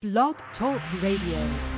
[0.00, 1.77] Blog Talk Radio.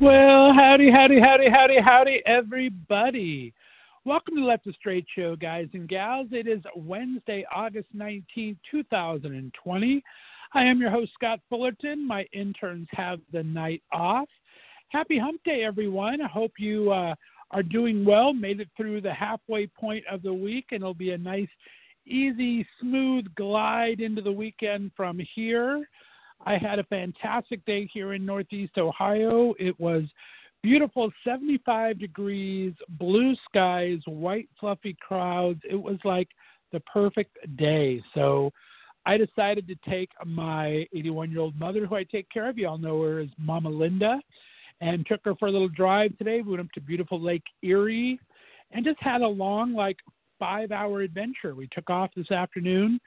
[0.00, 3.52] Well, howdy, howdy, howdy, howdy, howdy, everybody.
[4.04, 6.28] Welcome to Left of Straight Show, guys and gals.
[6.30, 10.02] It is Wednesday, August 19, 2020.
[10.54, 12.06] I am your host, Scott Fullerton.
[12.06, 14.28] My interns have the night off.
[14.90, 16.20] Happy hump day, everyone.
[16.20, 17.16] I hope you uh,
[17.50, 21.10] are doing well, made it through the halfway point of the week, and it'll be
[21.10, 21.50] a nice,
[22.06, 25.88] easy, smooth glide into the weekend from here.
[26.46, 29.54] I had a fantastic day here in Northeast Ohio.
[29.58, 30.04] It was
[30.62, 35.60] beautiful 75 degrees, blue skies, white fluffy clouds.
[35.68, 36.28] It was like
[36.72, 38.02] the perfect day.
[38.14, 38.52] So
[39.06, 42.58] I decided to take my 81 year old mother, who I take care of.
[42.58, 44.20] You all know her as Mama Linda,
[44.80, 46.42] and took her for a little drive today.
[46.42, 48.20] We went up to beautiful Lake Erie
[48.72, 49.96] and just had a long, like,
[50.38, 51.54] five hour adventure.
[51.54, 53.00] We took off this afternoon,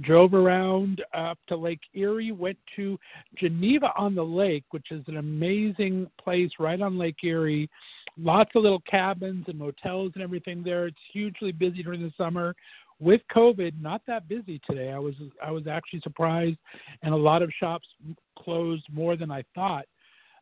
[0.00, 2.98] drove around up to Lake Erie, went to
[3.36, 7.68] Geneva on the Lake, which is an amazing place right on Lake Erie.
[8.16, 10.86] Lots of little cabins and motels and everything there.
[10.86, 12.54] It's hugely busy during the summer.
[13.00, 14.90] With COVID, not that busy today.
[14.90, 16.58] I was I was actually surprised,
[17.02, 17.86] and a lot of shops
[18.36, 19.86] closed more than I thought.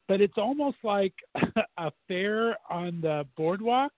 [0.08, 1.12] But it's almost like
[1.78, 3.92] a fair on the boardwalk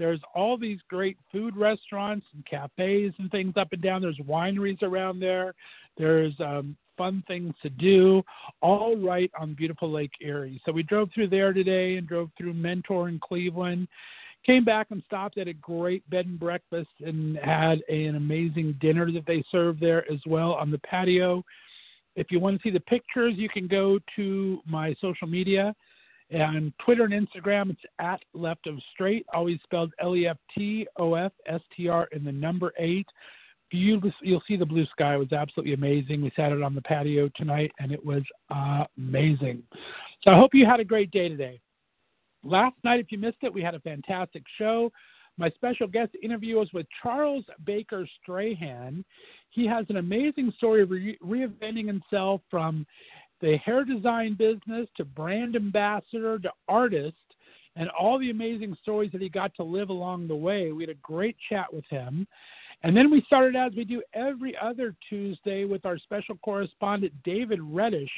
[0.00, 4.00] there's all these great food restaurants and cafes and things up and down.
[4.00, 5.52] There's wineries around there.
[5.98, 8.22] There's um, fun things to do,
[8.62, 10.58] all right on beautiful Lake Erie.
[10.64, 13.88] So we drove through there today and drove through Mentor in Cleveland.
[14.46, 19.12] Came back and stopped at a great bed and breakfast and had an amazing dinner
[19.12, 21.44] that they serve there as well on the patio.
[22.16, 25.74] If you want to see the pictures, you can go to my social media
[26.30, 30.86] and Twitter and Instagram, it's at Left of Straight, always spelled L E F T
[30.98, 33.06] O F S T R in the number eight.
[33.72, 36.22] You, you'll see the blue sky it was absolutely amazing.
[36.22, 38.22] We sat out on the patio tonight, and it was
[38.96, 39.62] amazing.
[40.26, 41.60] So I hope you had a great day today.
[42.42, 44.90] Last night, if you missed it, we had a fantastic show.
[45.38, 49.04] My special guest interview was with Charles Baker Strahan.
[49.50, 52.86] He has an amazing story of re- reinventing himself from
[53.40, 57.16] the hair design business to brand ambassador to artist
[57.76, 60.72] and all the amazing stories that he got to live along the way.
[60.72, 62.26] We had a great chat with him.
[62.82, 67.60] And then we started as we do every other Tuesday with our special correspondent, David
[67.62, 68.10] Reddish.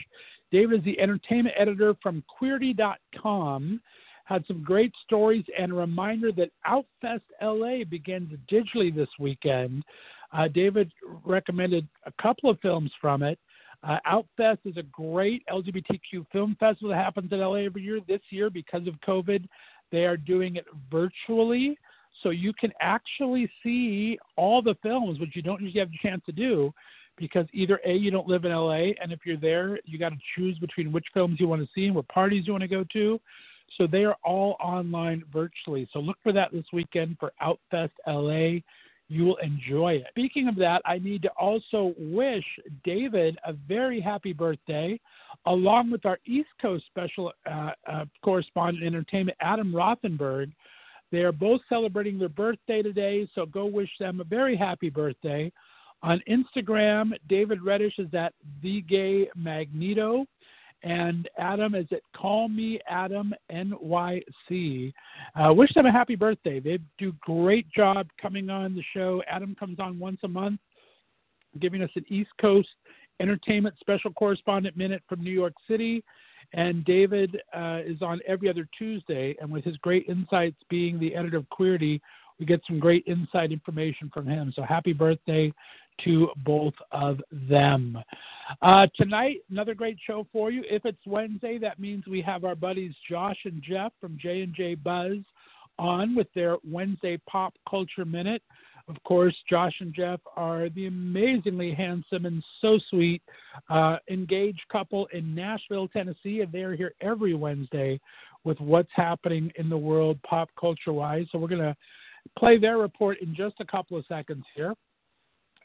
[0.53, 3.81] David is the entertainment editor from Queerty.com.
[4.25, 9.85] Had some great stories and a reminder that Outfest LA begins digitally this weekend.
[10.33, 10.93] Uh, David
[11.25, 13.39] recommended a couple of films from it.
[13.83, 18.01] Uh, Outfest is a great LGBTQ film festival that happens in LA every year.
[18.07, 19.47] This year, because of COVID,
[19.91, 21.77] they are doing it virtually.
[22.23, 26.23] So you can actually see all the films, which you don't usually have a chance
[26.27, 26.73] to do
[27.19, 30.19] because either A, you don't live in LA, and if you're there, you got to
[30.35, 32.85] choose between which films you want to see and what parties you want to go
[32.93, 33.21] to.
[33.79, 35.89] So they are all online virtually.
[35.93, 38.61] So look for that this weekend for Outfest LA
[39.13, 40.07] you will enjoy it.
[40.11, 42.45] Speaking of that, I need to also wish
[42.83, 44.99] David a very happy birthday,
[45.47, 50.51] along with our East Coast special uh, uh, correspondent entertainment, Adam Rothenberg.
[51.11, 55.53] They are both celebrating their birthday today, so go wish them a very happy birthday.
[56.03, 58.33] On Instagram, David Reddish is at
[58.63, 60.25] the Gay Magneto
[60.83, 64.93] and Adam is at Call Me Adam NYC.
[65.37, 66.59] Uh, wish them a happy birthday.
[66.61, 69.23] They do great job coming on the show.
[69.29, 70.61] Adam comes on once a month,
[71.61, 72.69] giving us an East Coast
[73.21, 76.03] entertainment special correspondent minute from New York City.
[76.55, 81.15] And David uh, is on every other Tuesday, and with his great insights, being the
[81.15, 82.01] editor of Queerty,
[82.39, 84.53] we get some great inside information from him.
[84.55, 85.53] So happy birthday
[86.05, 87.99] to both of them.
[88.61, 90.65] Uh, tonight, another great show for you.
[90.69, 94.55] If it's Wednesday, that means we have our buddies Josh and Jeff from J and
[94.55, 95.19] J Buzz
[95.79, 98.43] on with their Wednesday Pop Culture Minute.
[98.89, 103.23] Of course, Josh and Jeff are the amazingly handsome and so sweet
[103.71, 108.01] uh, engaged couple in Nashville, Tennessee, and they are here every Wednesday
[108.45, 111.27] with what's happening in the world pop culture wise.
[111.31, 111.77] So we're going to
[112.39, 114.75] play their report in just a couple of seconds here.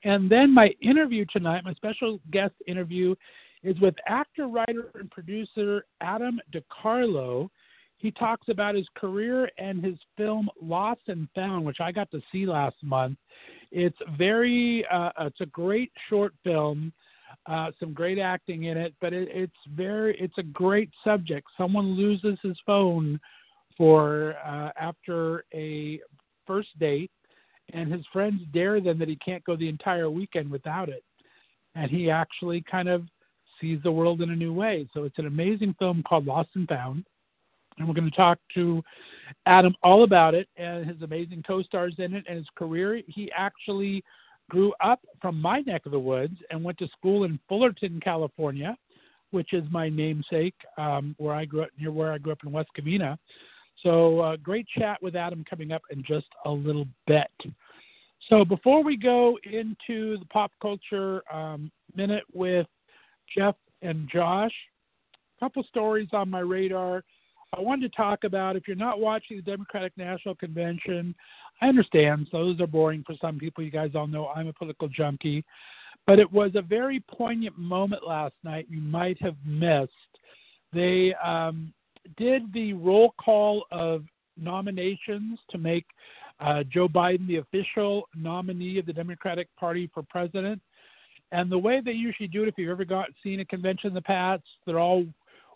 [0.03, 3.15] And then my interview tonight, my special guest interview,
[3.63, 7.49] is with actor, writer, and producer Adam DeCarlo.
[7.97, 12.21] He talks about his career and his film Lost and Found, which I got to
[12.31, 13.17] see last month.
[13.71, 16.93] It's very, uh, it's a great short film,
[17.47, 21.47] uh, some great acting in it, but it, it's very, it's a great subject.
[21.57, 23.19] Someone loses his phone
[23.75, 25.99] for uh, after a
[26.45, 27.11] first date,
[27.73, 31.03] and his friends dare them that he can't go the entire weekend without it.
[31.75, 33.03] And he actually kind of
[33.59, 34.87] sees the world in a new way.
[34.93, 37.05] So it's an amazing film called Lost and Found.
[37.77, 38.83] And we're going to talk to
[39.45, 43.01] Adam all about it and his amazing co stars in it and his career.
[43.07, 44.03] He actually
[44.49, 48.75] grew up from my neck of the woods and went to school in Fullerton, California,
[49.31, 52.51] which is my namesake, um, where I grew up near where I grew up in
[52.51, 53.17] West Covina.
[53.83, 57.31] So, uh, great chat with Adam coming up in just a little bit.
[58.29, 62.67] So, before we go into the pop culture um, minute with
[63.35, 64.53] Jeff and Josh,
[65.37, 67.03] a couple stories on my radar.
[67.57, 71.15] I wanted to talk about if you're not watching the Democratic National Convention,
[71.61, 73.63] I understand those are boring for some people.
[73.63, 75.45] You guys all know I'm a political junkie,
[76.05, 78.67] but it was a very poignant moment last night.
[78.69, 79.91] You might have missed.
[80.73, 81.73] They um,
[82.17, 84.03] did the roll call of
[84.37, 85.85] nominations to make
[86.39, 90.61] uh, Joe Biden the official nominee of the Democratic Party for president.
[91.31, 93.93] And the way they usually do it, if you've ever got seen a convention in
[93.93, 95.05] the past, they're all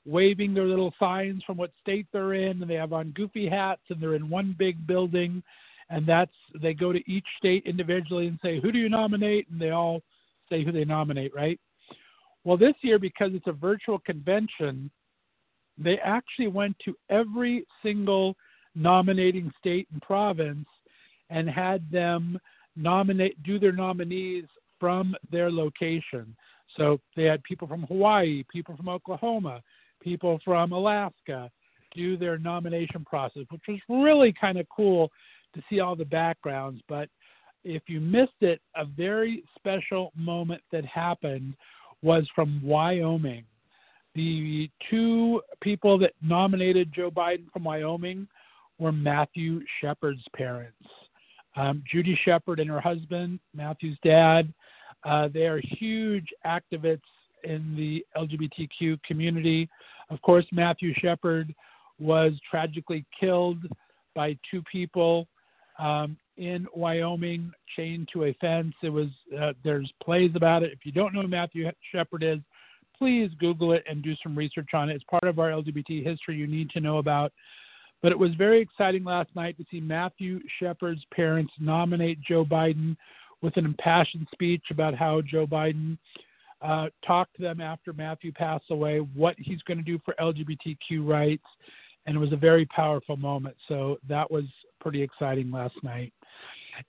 [0.06, 3.82] waving their little signs from what state they're in, and they have on goofy hats,
[3.90, 5.44] and they're in one big building,
[5.90, 6.32] and that's
[6.62, 10.02] they go to each state individually and say, "Who do you nominate?" and they all
[10.50, 11.60] say who they nominate, right?
[12.44, 14.90] Well, this year because it's a virtual convention,
[15.84, 18.36] they actually went to every single
[18.76, 20.68] nominating state and province
[21.30, 22.40] and had them
[22.76, 24.46] nominate do their nominees
[24.80, 26.36] from their location.
[26.78, 29.62] So they had people from Hawaii, people from Oklahoma,
[30.02, 31.50] people from Alaska
[31.94, 35.12] do their nomination process, which was really kind of cool
[35.54, 36.82] to see all the backgrounds.
[36.88, 37.10] But
[37.64, 41.56] if you missed it, a very special moment that happened
[42.02, 43.44] was from Wyoming.
[44.16, 48.28] The two people that nominated Joe Biden from Wyoming
[48.78, 50.76] were Matthew Shepard's parents.
[51.56, 54.54] Um, Judy Shepard and her husband, Matthew's dad,
[55.04, 57.02] uh, they are huge activists
[57.44, 59.70] in the LGBTQ community.
[60.10, 61.54] Of course, Matthew Shepard
[62.00, 63.60] was tragically killed
[64.16, 65.28] by two people
[65.80, 68.74] um, in Wyoming, chained to a fence.
[68.84, 69.08] It was
[69.40, 70.72] uh, there's plays about it.
[70.72, 72.40] If you don't know who Matthew Shepard is,
[73.02, 74.94] please Google it and do some research on it.
[74.94, 77.34] It's part of our LGBT history you need to know about.
[78.04, 82.96] But it was very exciting last night to see Matthew Shepard's parents nominate Joe Biden
[83.42, 85.98] with an impassioned speech about how Joe Biden
[86.62, 91.04] uh, talked to them after Matthew passed away, what he's going to do for LGBTQ
[91.04, 91.48] rights,
[92.06, 93.56] and it was a very powerful moment.
[93.68, 94.46] So that was
[94.80, 96.14] pretty exciting last night.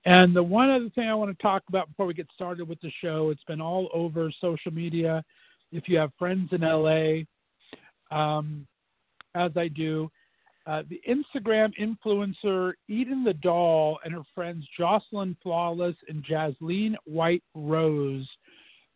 [0.04, 2.82] And the one other thing I want to talk about before we get started with
[2.82, 5.24] the show, it's been all over social media.
[5.72, 7.22] If you have friends in LA,
[8.16, 8.66] um,
[9.34, 10.10] as I do,
[10.66, 17.42] uh, the Instagram influencer Eden the Doll and her friends Jocelyn Flawless and Jasleen White
[17.54, 18.28] Rose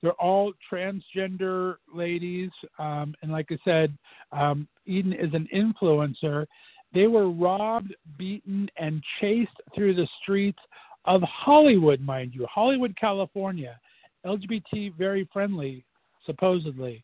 [0.02, 3.96] they're all transgender ladies, um, and like I said,
[4.32, 6.46] um, Eden is an influencer.
[6.92, 10.58] They were robbed, beaten, and chased through the streets
[11.06, 13.78] of Hollywood, mind you, Hollywood, California.
[14.24, 15.84] LGBT very friendly,
[16.26, 17.02] supposedly.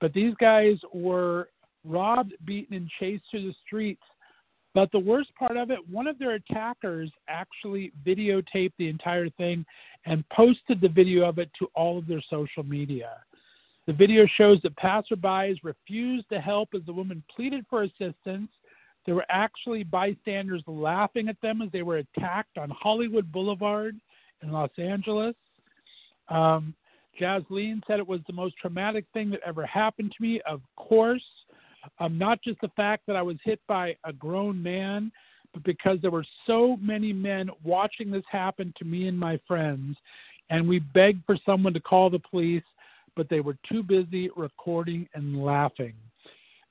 [0.00, 1.48] But these guys were
[1.84, 4.02] robbed, beaten, and chased through the streets
[4.74, 9.64] but the worst part of it, one of their attackers actually videotaped the entire thing
[10.06, 13.10] and posted the video of it to all of their social media.
[13.86, 18.50] The video shows that passerbys refused to help as the woman pleaded for assistance.
[19.06, 23.96] There were actually bystanders laughing at them as they were attacked on Hollywood Boulevard
[24.42, 25.34] in Los Angeles.
[26.28, 26.74] Um,
[27.20, 30.40] Jasleen said it was the most traumatic thing that ever happened to me.
[30.46, 31.22] Of course,
[31.98, 35.12] um, not just the fact that I was hit by a grown man,
[35.52, 39.96] but because there were so many men watching this happen to me and my friends.
[40.50, 42.64] and we begged for someone to call the police,
[43.14, 45.94] but they were too busy recording and laughing.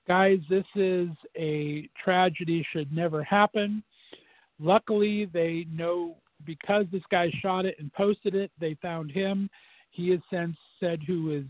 [0.06, 3.82] Guys, this is a tragedy, should never happen.
[4.60, 6.16] Luckily, they know
[6.46, 9.50] because this guy shot it and posted it, they found him.
[9.92, 11.46] He has since said who his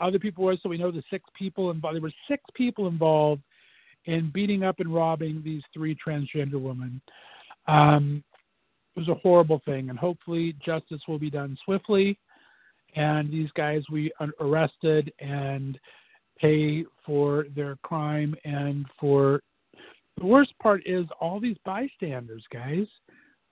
[0.00, 1.96] other people were, so we know the six people involved.
[1.96, 3.42] There were six people involved
[4.04, 7.00] in beating up and robbing these three transgender women.
[7.66, 8.22] Um,
[8.94, 12.18] it was a horrible thing, and hopefully justice will be done swiftly,
[12.94, 15.78] and these guys we arrested and
[16.38, 19.40] pay for their crime and for
[20.18, 22.86] the worst part is all these bystanders, guys.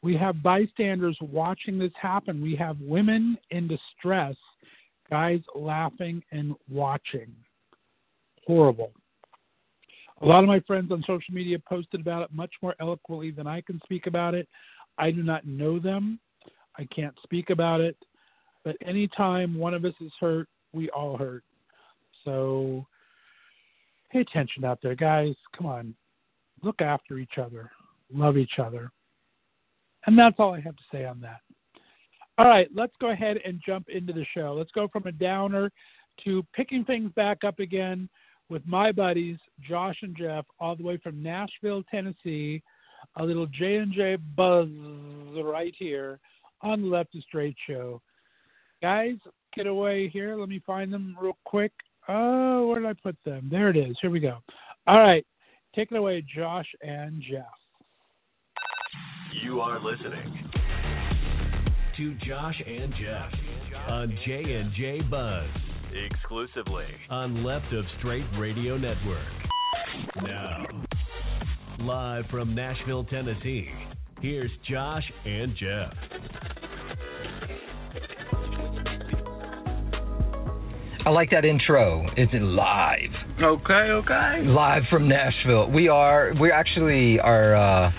[0.04, 2.42] We have bystanders watching this happen.
[2.42, 4.36] We have women in distress,
[5.08, 7.34] guys laughing and watching.
[8.46, 8.92] Horrible.
[10.20, 13.46] A lot of my friends on social media posted about it much more eloquently than
[13.46, 14.46] I can speak about it.
[14.98, 16.20] I do not know them.
[16.78, 17.96] I can't speak about it.
[18.62, 21.44] But anytime one of us is hurt, we all hurt.
[22.26, 22.84] So
[24.12, 25.34] pay attention out there, guys.
[25.56, 25.94] Come on.
[26.62, 27.70] Look after each other.
[28.12, 28.92] Love each other.
[30.06, 31.40] And that's all I have to say on that.
[32.36, 34.54] All right, let's go ahead and jump into the show.
[34.56, 35.70] Let's go from a downer
[36.24, 38.08] to picking things back up again
[38.48, 42.62] with my buddies Josh and Jeff, all the way from Nashville, Tennessee.
[43.16, 44.68] A little J and J buzz
[45.42, 46.18] right here
[46.62, 48.00] on the Left is Straight show.
[48.82, 49.16] Guys,
[49.54, 50.36] get away here.
[50.36, 51.72] Let me find them real quick.
[52.08, 53.48] Oh, where did I put them?
[53.50, 53.96] There it is.
[54.00, 54.38] Here we go.
[54.86, 55.24] All right.
[55.74, 57.44] Take it away, Josh and Jeff.
[59.42, 60.48] You are listening
[61.96, 63.32] to Josh and Jeff
[63.88, 65.48] on J and J Buzz
[65.92, 69.26] exclusively on Left of Straight Radio Network.
[70.22, 70.66] Now,
[71.80, 73.68] live from Nashville, Tennessee,
[74.20, 75.92] here's Josh and Jeff.
[81.06, 82.06] I like that intro.
[82.16, 83.10] It's live.
[83.42, 84.42] Okay, okay.
[84.46, 85.70] Live from Nashville.
[85.70, 86.32] We are.
[86.40, 87.56] We actually are.
[87.56, 87.92] Uh,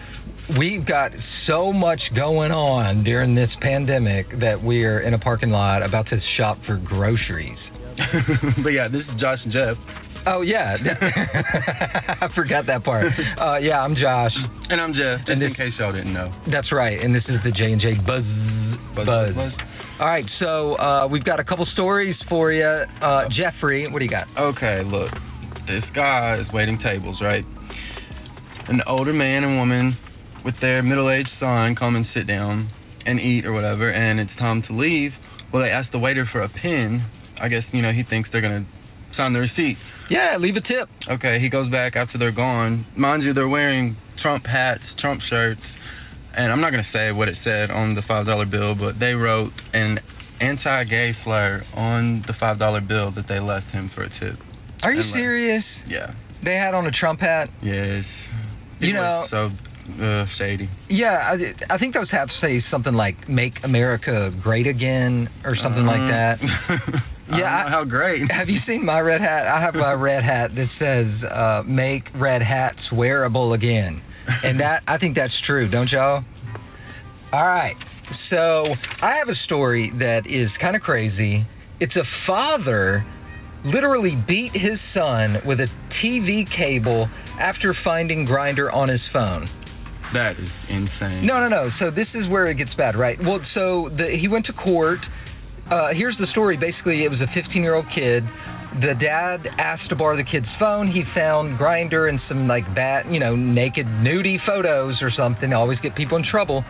[0.57, 1.11] we've got
[1.47, 6.19] so much going on during this pandemic that we're in a parking lot about to
[6.37, 7.57] shop for groceries.
[8.63, 9.77] but yeah, this is Josh and Jeff.
[10.27, 10.75] Oh yeah,
[12.21, 13.05] I forgot that part.
[13.39, 14.33] Uh, yeah, I'm Josh,
[14.69, 15.19] and I'm Jeff.
[15.19, 16.33] Just And this- in case y'all didn't know.
[16.51, 18.23] that's right, and this is the J and J Buzz
[18.95, 19.35] Buzz, Buzz.
[19.35, 19.51] buzz.
[19.99, 22.65] All right, so uh, we've got a couple stories for you.
[22.65, 24.27] Uh, Jeffrey, what do you got?
[24.37, 25.11] Okay, look,
[25.67, 27.45] this guy is waiting tables, right?
[28.67, 29.95] An older man and woman
[30.45, 32.69] with their middle-aged son come and sit down
[33.05, 35.11] and eat or whatever, and it's time to leave.
[35.51, 37.03] Well, they ask the waiter for a pin.
[37.41, 38.65] I guess you know he thinks they're gonna
[39.17, 39.77] sign the receipt.
[40.09, 40.87] Yeah, leave a tip.
[41.09, 42.85] Okay, he goes back after they're gone.
[42.95, 45.61] Mind you, they're wearing Trump hats, Trump shirts,
[46.35, 49.13] and I'm not gonna say what it said on the five dollar bill, but they
[49.13, 49.99] wrote an
[50.41, 54.37] anti-gay slur on the five dollar bill that they left him for a tip.
[54.83, 55.63] Are you And, serious?
[55.87, 56.13] Yeah.
[56.43, 57.49] They had on a Trump hat.
[57.63, 58.05] Yes.
[58.79, 59.51] You know- so
[60.01, 60.69] uh, shady.
[60.89, 61.35] Yeah,
[61.69, 65.99] I, I think those hats say something like "Make America Great Again" or something like
[66.09, 66.37] that.
[67.29, 67.37] yeah.
[67.37, 68.29] Yeah, I- how great.
[68.31, 69.47] Have you seen my red hat?
[69.47, 74.01] I have my red hat that says uh, "Make red hats wearable again,"
[74.43, 76.23] and that I think that's true, don't y'all?
[77.33, 77.75] All right,
[78.29, 78.67] so
[79.01, 81.45] I have a story that is kind of crazy.
[81.79, 83.05] It's a father
[83.65, 85.67] literally beat his son with a
[86.01, 89.49] TV cable after finding Grindr on his phone.
[90.13, 91.25] That is insane.
[91.25, 91.69] No, no, no.
[91.79, 93.17] So this is where it gets bad, right?
[93.23, 94.99] Well, so the, he went to court.
[95.69, 96.57] Uh, here's the story.
[96.57, 98.23] Basically, it was a 15 year old kid.
[98.81, 100.91] The dad asked to borrow the kid's phone.
[100.91, 105.53] He found Grindr and some like bad, you know, naked, nudie photos or something.
[105.53, 106.63] Always get people in trouble.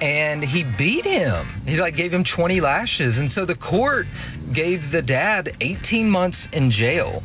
[0.00, 1.62] And he beat him.
[1.64, 3.14] He like gave him 20 lashes.
[3.16, 4.06] And so the court
[4.54, 7.22] gave the dad 18 months in jail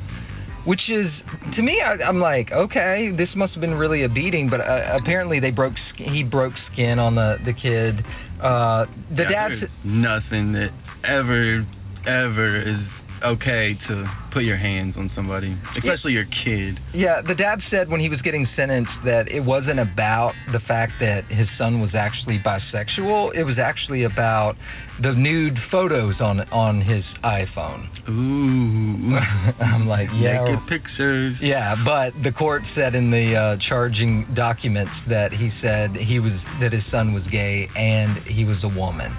[0.67, 1.07] which is
[1.55, 4.97] to me I, i'm like okay this must have been really a beating but uh,
[5.01, 8.03] apparently they broke he broke skin on the the kid.
[8.43, 10.69] Uh the Yeah, dad nothing that
[11.03, 11.65] ever,
[12.05, 12.85] ever is
[13.23, 16.79] okay to put your hands on somebody, especially your kid.
[16.93, 20.93] yeah the dad said when he was getting sentenced that it wasn't about the fact
[20.99, 24.55] that his son was actually bisexual it was actually about
[25.01, 29.17] the nude photos on on his iphone Ooh.
[29.63, 31.35] i'm like yeah Naked pictures.
[31.41, 36.33] Yeah, but the court said in the uh, charging documents that he said he was
[36.61, 39.15] that his son was gay and he was a woman.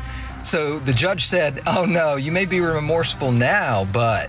[0.53, 4.29] So the judge said, "Oh no, you may be remorseful now, but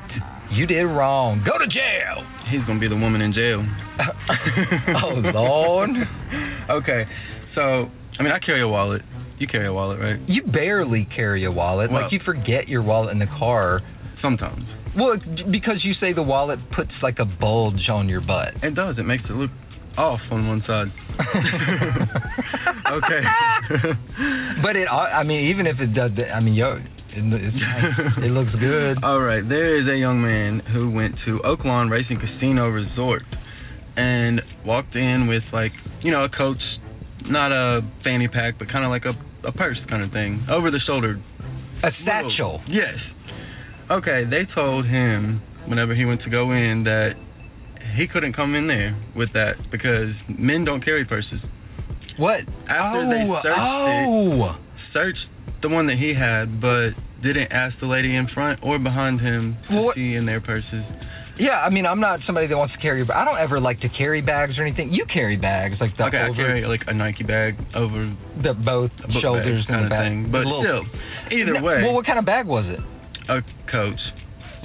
[0.51, 1.43] you did wrong.
[1.45, 3.65] Go to jail." He's gonna be the woman in jail.
[4.95, 5.91] oh Lord.
[6.69, 7.05] okay,
[7.55, 9.01] so I mean, I carry a wallet,
[9.37, 10.19] You carry a wallet, right?
[10.27, 11.89] You barely carry a wallet.
[11.91, 13.81] Well- like you forget your wallet in the car.
[14.21, 14.65] Sometimes.
[14.97, 15.15] Well,
[15.49, 18.55] because you say the wallet puts like a bulge on your butt.
[18.61, 18.97] It does.
[18.97, 19.51] It makes it look
[19.97, 20.87] off on one side.
[22.91, 23.21] okay.
[24.61, 28.51] But it, I mean, even if it does, I mean, yo, it, it's it looks
[28.59, 28.97] good.
[29.03, 29.47] All right.
[29.47, 33.23] There is a young man who went to Oaklawn Racing Casino Resort
[33.95, 36.61] and walked in with like, you know, a coach,
[37.25, 39.13] not a fanny pack, but kind of like a,
[39.47, 41.21] a purse kind of thing, over the shoulder.
[41.83, 42.61] A satchel.
[42.67, 42.97] Yes.
[43.89, 44.25] Okay.
[44.29, 47.13] They told him whenever he went to go in that
[47.95, 51.39] he couldn't come in there with that because men don't carry purses.
[52.19, 52.41] What?
[52.67, 54.55] After oh, they searched it, oh.
[54.93, 55.27] searched
[55.61, 56.91] the one that he had, but
[57.23, 60.83] didn't ask the lady in front or behind him to what- see in their purses.
[61.39, 63.79] Yeah, I mean, I'm not somebody that wants to carry, but I don't ever like
[63.79, 64.91] to carry bags or anything.
[64.91, 68.91] You carry bags like the Okay, I carry like a Nike bag over the both
[69.21, 70.03] shoulders kind and the of back.
[70.03, 70.85] thing, but little- still,
[71.31, 72.79] either No, way, Well, what kind of bag was it?
[73.29, 73.99] a coach.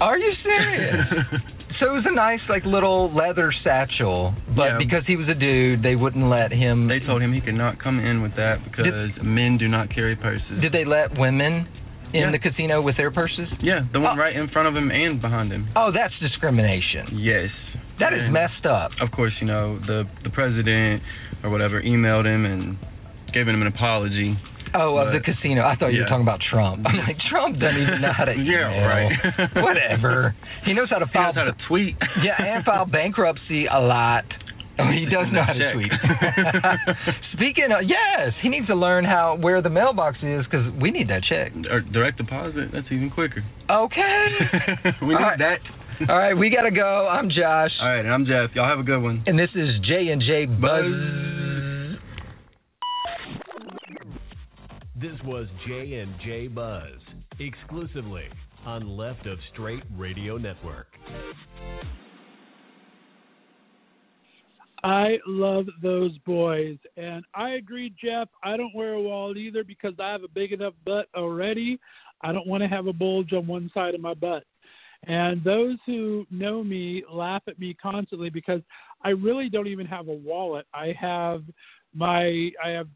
[0.00, 1.06] Are you serious?
[1.78, 4.78] so it was a nice, like, little leather satchel, but Yeah.
[4.78, 6.86] because he was a dude, they wouldn't let him.
[6.88, 10.16] they told him he could not come in with that because men do not carry
[10.16, 10.60] purses.
[10.60, 11.66] Did they let women
[12.12, 12.30] in Yeah.
[12.30, 13.48] the casino with their purses?
[13.60, 14.22] yeah, the one Oh.
[14.22, 15.68] right in front of him and behind him.
[15.76, 17.08] Oh, that's discrimination.
[17.12, 17.50] Yes.
[17.98, 18.90] That is And messed up.
[19.00, 21.02] Of course, you know the the president
[21.44, 22.76] or whatever emailed him and
[23.32, 24.36] gave him an apology.
[24.74, 25.62] Oh, of the casino.
[25.64, 26.84] I thought you were talking about Trump.
[26.86, 29.12] I'm like, Trump doesn't even know how to Yeah, right.
[29.56, 30.34] Whatever.
[30.64, 31.26] He knows how to He file.
[31.32, 31.96] knows how to tweet.
[32.22, 34.24] yeah, and file bankruptcy a lot.
[34.76, 35.92] Oh, he does know how to tweet.
[37.32, 41.08] Speaking of, yes, he needs to learn how where the mailbox is because we need
[41.10, 41.52] that check.
[41.70, 42.70] or direct deposit.
[42.72, 43.44] That's even quicker.
[43.70, 44.26] Okay.
[45.02, 45.38] we All need right.
[45.38, 45.58] that.
[46.08, 47.06] All right, we gotta go.
[47.08, 48.50] I'm Josh, All right, and I'm Jeff.
[48.56, 49.22] Y'all have a good one.
[49.28, 50.82] and this is J and J Buzz.
[55.04, 56.96] This was J and J Buzz
[57.38, 58.24] exclusively
[58.64, 60.86] on Left of Straight Radio Network.
[64.82, 66.78] I love those boys.
[66.96, 68.30] And I agree, Jeff.
[68.42, 71.78] I don't wear a wallet either because I have a big enough butt already.
[72.22, 74.44] I don't want to have a bulge on one side of my butt.
[75.06, 78.62] And those who know me laugh at me constantly because
[79.02, 80.64] I really don't even have a wallet.
[80.72, 81.42] I have
[81.92, 82.88] my I have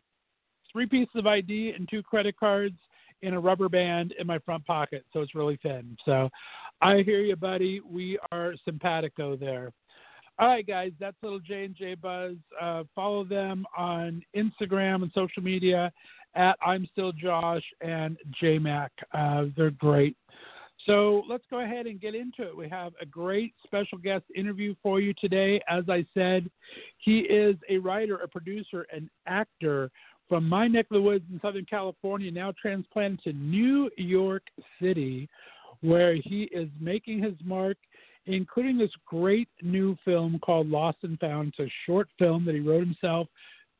[0.78, 2.76] three pieces of ID and two credit cards
[3.22, 5.96] in a rubber band in my front pocket, so it's really thin.
[6.04, 6.28] So
[6.80, 7.80] I hear you, buddy.
[7.80, 9.72] We are simpatico there.
[10.38, 12.36] All right, guys, that's little J and J Buzz.
[12.60, 15.90] Uh, follow them on Instagram and social media
[16.36, 18.90] at I'm Still Josh and JMac.
[19.12, 20.16] Uh, they're great.
[20.86, 22.56] So let's go ahead and get into it.
[22.56, 25.60] We have a great special guest interview for you today.
[25.68, 26.48] As I said,
[26.98, 29.90] he is a writer, a producer, an actor
[30.28, 34.42] from my neck of the woods in Southern California, now transplanted to New York
[34.80, 35.28] City,
[35.80, 37.76] where he is making his mark
[38.28, 41.48] including this great new film called Lost and Found.
[41.48, 43.26] It's a short film that he wrote himself,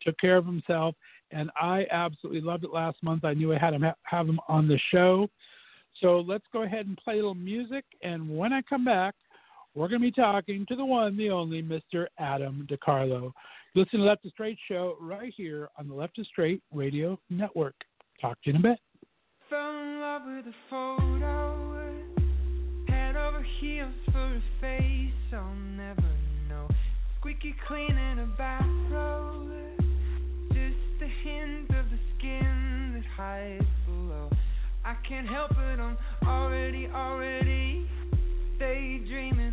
[0.01, 0.95] took care of himself,
[1.31, 3.25] and I absolutely loved it last month.
[3.25, 5.29] I knew I had him ha- have him on the show.
[6.01, 9.15] So let's go ahead and play a little music, and when I come back,
[9.79, 12.07] we're going to be talking to the one, the only, Mr.
[12.19, 13.33] Adam DeCarlo.
[13.77, 17.77] Listen to Left to Straight show right here on the Left to Straight Radio Network.
[18.21, 18.81] Talk to you in a bit.
[19.49, 21.95] Fell in love with a photo.
[22.89, 26.11] Head over heels for a face I'll never
[26.49, 26.67] know.
[27.21, 29.49] Squeaky clean in a bathrobe.
[30.49, 34.29] Just a hint of the skin that hides below.
[34.85, 37.89] I can't help it, I'm already, already
[38.59, 39.48] daydreaming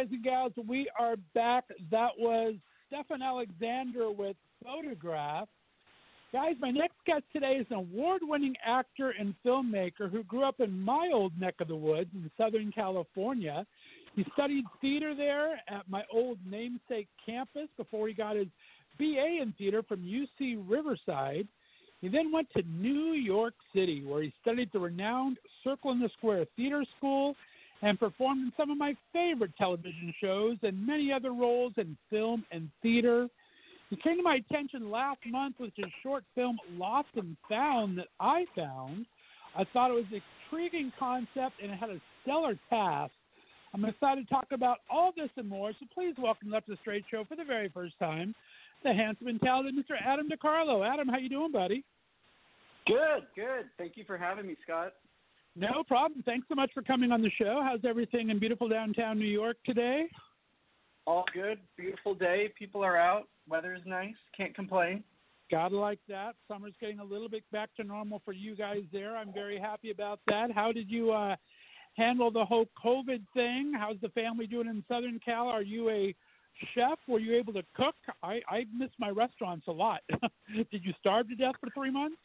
[0.00, 1.64] guys and gals, we are back.
[1.90, 2.54] That was
[2.86, 4.34] Stefan Alexander with
[4.64, 5.46] Photograph.
[6.32, 10.58] Guys, my next guest today is an award winning actor and filmmaker who grew up
[10.60, 13.66] in my old neck of the woods in Southern California.
[14.16, 18.48] He studied theater there at my old namesake campus before he got his
[18.98, 21.46] BA in theater from UC Riverside.
[22.00, 26.08] He then went to New York City, where he studied the renowned Circle in the
[26.16, 27.34] Square Theater School
[27.82, 32.44] and performed in some of my favorite television shows and many other roles in film
[32.50, 33.28] and theater.
[33.88, 38.08] He came to my attention last month with his short film Lost and Found that
[38.20, 39.06] I found.
[39.56, 43.12] I thought it was an intriguing concept and it had a stellar cast.
[43.72, 47.04] I'm excited to talk about all this and more, so please welcome Left the Straight
[47.10, 48.34] Show for the very first time,
[48.82, 49.94] the handsome and talented Mr.
[50.04, 50.86] Adam DeCarlo.
[50.86, 51.84] Adam, how you doing, buddy?
[52.86, 53.66] Good, good.
[53.78, 54.94] Thank you for having me, Scott.
[55.56, 56.22] No problem.
[56.22, 57.60] Thanks so much for coming on the show.
[57.62, 60.08] How's everything in beautiful downtown New York today?
[61.06, 61.58] All good.
[61.76, 62.52] Beautiful day.
[62.58, 63.28] People are out.
[63.48, 64.14] Weather is nice.
[64.36, 65.02] Can't complain.
[65.50, 66.36] Gotta like that.
[66.46, 69.16] Summer's getting a little bit back to normal for you guys there.
[69.16, 70.52] I'm very happy about that.
[70.52, 71.34] How did you uh,
[71.96, 73.72] handle the whole COVID thing?
[73.76, 75.48] How's the family doing in Southern Cal?
[75.48, 76.14] Are you a
[76.74, 76.98] chef?
[77.08, 77.96] Were you able to cook?
[78.22, 80.02] I, I miss my restaurants a lot.
[80.70, 82.18] did you starve to death for three months?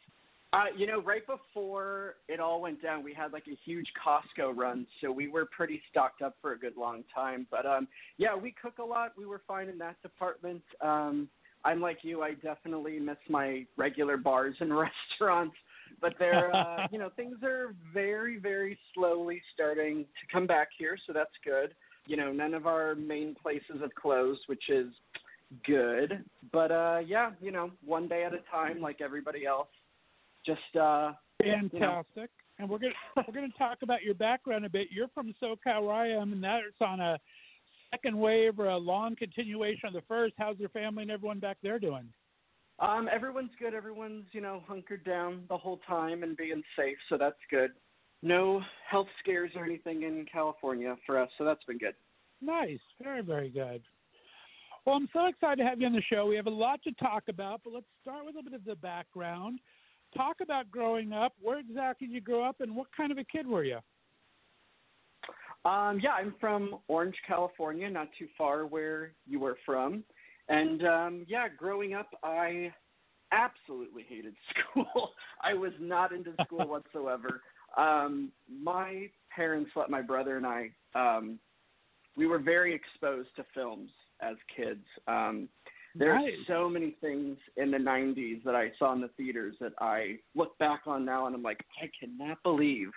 [0.56, 4.56] Uh, you know, right before it all went down, we had like a huge Costco
[4.56, 7.46] run, so we were pretty stocked up for a good long time.
[7.52, 9.12] But um, yeah, we cook a lot.
[9.18, 10.62] We were fine in that department.
[10.80, 11.28] Um,
[11.66, 12.22] I'm like you.
[12.22, 14.72] I definitely miss my regular bars and
[15.20, 15.56] restaurants,
[16.00, 20.98] but they're uh, you know things are very very slowly starting to come back here,
[21.06, 21.76] so that's good.
[22.06, 24.88] You know, none of our main places have closed, which is
[25.66, 26.24] good.
[26.54, 29.68] But uh, yeah, you know, one day at a time, like everybody else.
[30.46, 31.74] Just uh, Fantastic.
[31.74, 32.28] You know.
[32.60, 32.94] And we're gonna
[33.28, 34.88] we're gonna talk about your background a bit.
[34.92, 37.18] You're from SoCal where I am, and that's on a
[37.92, 40.36] second wave or a long continuation of the first.
[40.38, 42.10] How's your family and everyone back there doing?
[42.80, 43.74] Um, everyone's good.
[43.74, 47.72] Everyone's you know hunkered down the whole time and being safe, so that's good.
[48.22, 51.96] No health scares or anything in California for us, so that's been good.
[52.42, 53.82] Nice, very very good.
[54.86, 56.28] Well, I'm so excited to have you on the show.
[56.28, 58.76] We have a lot to talk about, but let's start with a bit of the
[58.76, 59.60] background.
[60.16, 61.34] Talk about growing up.
[61.42, 63.80] Where exactly did you grow up, and what kind of a kid were you?
[65.66, 70.04] Um, yeah, I'm from Orange, California, not too far where you were from.
[70.48, 72.72] And um, yeah, growing up, I
[73.32, 74.36] absolutely hated
[74.72, 75.12] school.
[75.42, 77.42] I was not into school whatsoever.
[77.78, 80.70] Um, my parents let my brother and I.
[80.94, 81.40] Um,
[82.16, 83.90] we were very exposed to films
[84.22, 84.86] as kids.
[85.08, 85.50] Um,
[85.98, 86.48] there's Nice.
[86.48, 90.58] so many things in the 90s that I saw in the theaters that I look
[90.58, 92.90] back on now and I'm like, I cannot believe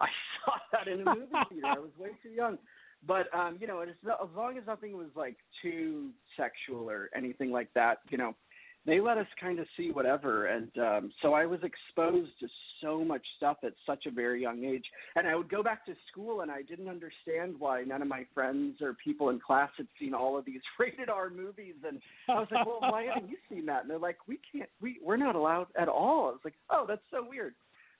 [0.00, 0.06] I
[0.44, 1.66] saw that in a movie theater.
[1.66, 2.58] I was way too young.
[3.06, 7.50] But um, you know, as, as long as nothing was like too sexual or anything
[7.50, 8.34] like that, you know,
[8.86, 12.48] they let us kind of see whatever and um so I was exposed to
[12.82, 14.84] so much stuff at such a very young age
[15.16, 18.26] and I would go back to school and I didn't understand why none of my
[18.34, 22.34] friends or people in class had seen all of these rated R movies and I
[22.34, 25.16] was like, "Well, why haven't you seen that?" And they're like, "We can't we we're
[25.16, 27.54] not allowed at all." I was like, "Oh, that's so weird."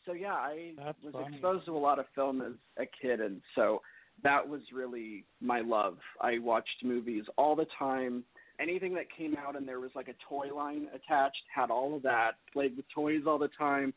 [0.06, 1.34] So yeah, I That's was funny.
[1.34, 3.80] exposed to a lot of film as a kid and so
[4.22, 5.96] that was really my love.
[6.20, 8.22] I watched movies all the time
[8.60, 12.02] anything that came out and there was like a toy line attached had all of
[12.02, 13.92] that played with toys all the time.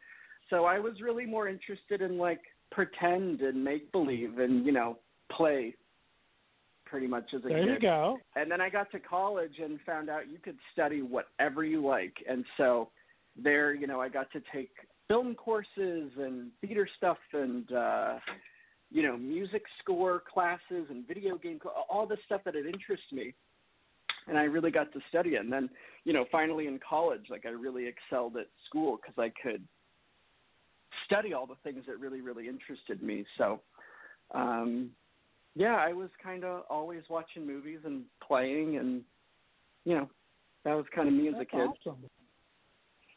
[0.50, 2.39] So i was really more interested in like
[2.72, 4.98] pretend and make believe and you know
[5.32, 5.76] play
[6.86, 7.67] pretty much as a There kid.
[7.67, 8.17] There you go.
[8.36, 12.13] and then i got to college and found out you could study whatever you like.
[12.30, 12.89] And so
[13.41, 14.72] there you know i got to take
[15.08, 18.15] film courses and theater stuff and uh
[18.89, 23.34] you know music score classes and video game all the stuff that had interested me
[24.28, 25.42] and I really got to study it.
[25.42, 25.70] And then,
[26.04, 29.63] you know, finally in college, like I really excelled at school because I could
[31.06, 33.26] study all the things that really, really interested me.
[33.38, 33.62] So,
[34.34, 34.92] um,
[35.56, 39.02] yeah, I was kind of always watching movies and playing, and
[39.86, 40.10] you know,
[40.66, 41.60] that was kind of me as a kid.
[41.60, 42.04] awesome.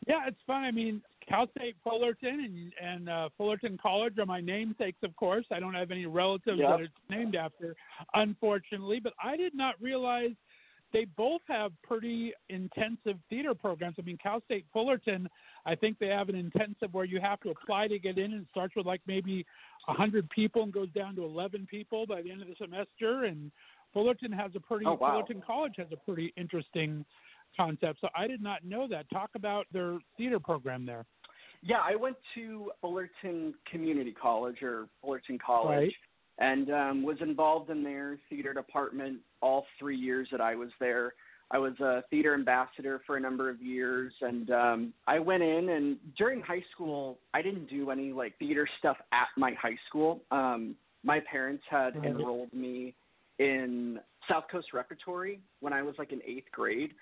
[0.06, 0.64] Yeah, it's fun.
[0.64, 5.44] I mean, Cal State Fullerton and and uh, Fullerton College are my namesakes, of course.
[5.52, 6.68] I don't have any relatives Yep.
[6.70, 7.76] that it's named after,
[8.14, 9.00] unfortunately.
[9.02, 10.32] But I did not realize
[10.92, 13.96] they both have pretty intensive theater programs.
[13.98, 15.28] I mean, Cal State Fullerton,
[15.66, 18.46] I think they have an intensive where you have to apply to get in, and
[18.50, 19.46] starts with like maybe
[19.88, 23.24] a hundred people and goes down to eleven people by the end of the semester.
[23.24, 23.50] And
[23.92, 25.12] Fullerton has a pretty Oh, wow.
[25.12, 27.04] Fullerton College has a pretty interesting
[27.56, 28.00] concept.
[28.00, 29.10] So I did not know that.
[29.10, 31.04] Talk about their theater program there.
[31.62, 35.92] Yeah, I went to Fullerton Community College or Fullerton College Right.
[36.40, 41.12] And um, was involved in their theater department all three years that I was there.
[41.52, 45.68] I was a theater ambassador for a number of years, and um, I went in.
[45.70, 50.20] And during high school, I didn't do any like theater stuff at my high school.
[50.30, 52.06] Um, my parents had Right.
[52.06, 52.94] enrolled me
[53.38, 53.98] in
[54.28, 56.92] South Coast Repertory when I was like in eighth grade.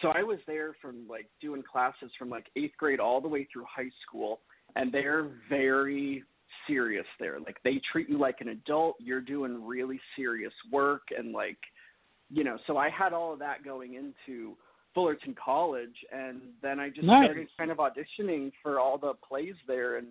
[0.00, 3.48] So I was there from like doing classes from like eighth grade all the way
[3.52, 4.40] through high school,
[4.76, 6.22] and they're very
[6.66, 7.38] serious there.
[7.40, 8.96] Like they treat you like an adult.
[8.98, 11.58] You're doing really serious work, and like,
[12.30, 12.58] you know.
[12.66, 14.56] So I had all of that going into
[14.94, 17.26] Fullerton College, and then I just Nice.
[17.26, 20.08] started kind of auditioning for all the plays there, and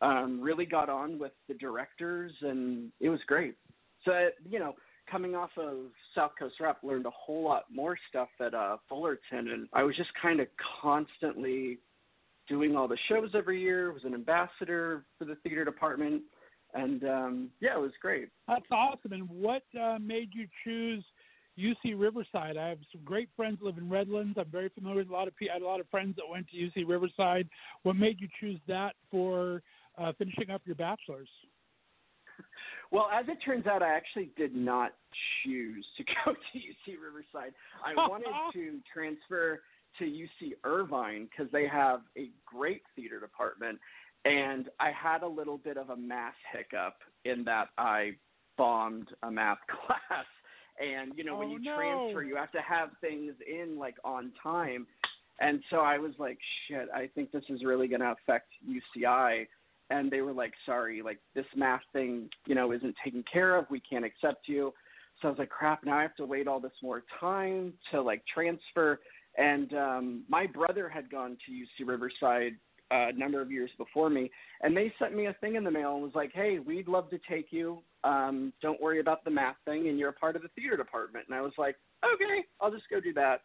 [0.00, 3.54] um, really got on with the directors, and it was great.
[4.04, 4.74] So you know,
[5.10, 5.76] coming off of
[6.14, 9.96] South Coast Rep, learned a whole lot more stuff at uh, Fullerton, and I was
[9.96, 10.48] just kind of
[10.82, 11.78] constantly
[12.48, 13.92] doing all the shows every year.
[13.92, 16.22] Was an ambassador for the theater department,
[16.74, 18.28] and um, yeah, it was great.
[18.48, 19.12] That's awesome.
[19.12, 21.04] And what uh, made you choose
[21.58, 22.56] UC Riverside?
[22.56, 24.36] I have some great friends live in Redlands.
[24.38, 25.52] I'm very familiar with a lot of people.
[25.52, 27.48] I had a lot of friends that went to UC Riverside.
[27.82, 29.62] What made you choose that for
[29.98, 31.28] uh, finishing up your bachelor's?
[32.90, 34.92] Well, as it turns out, I actually did not
[35.42, 37.54] choose to go to UC Riverside.
[37.84, 39.62] I wanted to transfer
[39.98, 43.78] to UC Irvine because they have a great theater department,
[44.24, 48.12] and I had a little bit of a math hiccup in that I
[48.56, 50.26] bombed a math class.
[50.80, 51.74] And you know, when Oh, you no.
[51.76, 54.86] transfer, you have to have things in like on time.
[55.40, 59.46] And so I was like, shit, I think this is really going to affect UCI
[59.90, 63.66] and they were like, "Sorry, like this math thing, you know, isn't taken care of.
[63.70, 64.72] We can't accept you."
[65.20, 65.84] So I was like, "Crap!
[65.84, 69.00] Now I have to wait all this more time to like transfer."
[69.36, 72.52] And um, my brother had gone to UC Riverside
[72.90, 74.30] uh, a number of years before me,
[74.62, 77.10] and they sent me a thing in the mail and was like, "Hey, we'd love
[77.10, 77.78] to take you.
[78.04, 81.24] Um, don't worry about the math thing, and you're a part of the theater department."
[81.28, 83.42] And I was like, "Okay, I'll just go do that."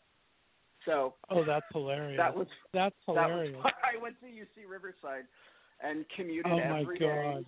[0.85, 2.17] So Oh, that's hilarious.
[2.17, 3.57] that was that's that was hilarious.
[3.65, 5.23] I went to UC Riverside
[5.81, 7.45] and commuted Oh my every day, god.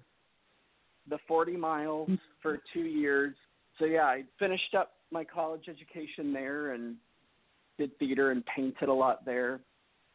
[1.09, 2.09] the 40 miles
[2.41, 3.35] for two years.
[3.79, 6.95] So yeah, I finished up my college education there and
[7.81, 9.61] did theater and painted a lot there.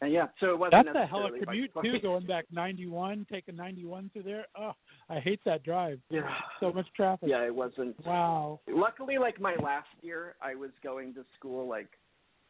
[0.02, 3.26] And yeah, so it wasn't That's a hell of a commute too, going back 91,
[3.32, 4.44] taking 91 through there.
[4.58, 4.72] Oh,
[5.08, 5.98] I hate that drive.
[6.10, 6.28] Yeah,
[6.60, 7.28] So much traffic.
[7.30, 7.96] yeah, it wasn't.
[8.04, 8.60] Wow.
[8.68, 11.88] Luckily, like my last year, I was going to school like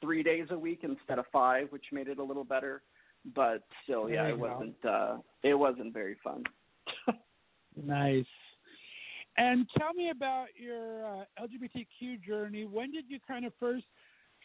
[0.01, 2.83] three days a week instead of five, which made it a little better.
[3.35, 4.75] But still, yeah, it wasn't.
[4.85, 6.43] uh It wasn't very fun.
[7.77, 8.25] Nice.
[9.37, 12.65] And tell me about your uh, LGBTQ journey.
[12.65, 13.85] When did you kind of first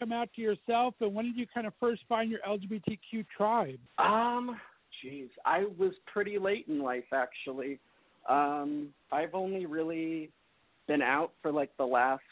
[0.02, 3.78] come out to yourself, and when did you kind of first find your LGBTQ tribe?
[4.00, 4.58] Um,
[5.06, 7.80] jeez, I was pretty late in life actually.
[8.28, 10.32] Um, I've only really
[10.88, 12.24] been out for like the last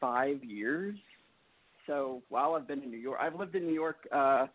[0.00, 0.96] five years,
[1.86, 3.98] So while I've been in New York, I've lived in New York.
[4.10, 4.46] Uh,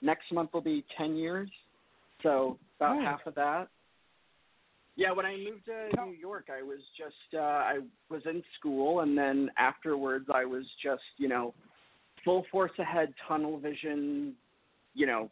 [0.00, 1.50] next month will be 10 years,
[2.22, 3.04] so about Nice.
[3.04, 3.68] half of that.
[4.96, 9.00] Yeah, when I moved to New York, I was just uh, I was in school,
[9.00, 11.52] and then afterwards, I was just you know
[12.24, 14.34] full force ahead, tunnel vision,
[14.94, 15.30] you know,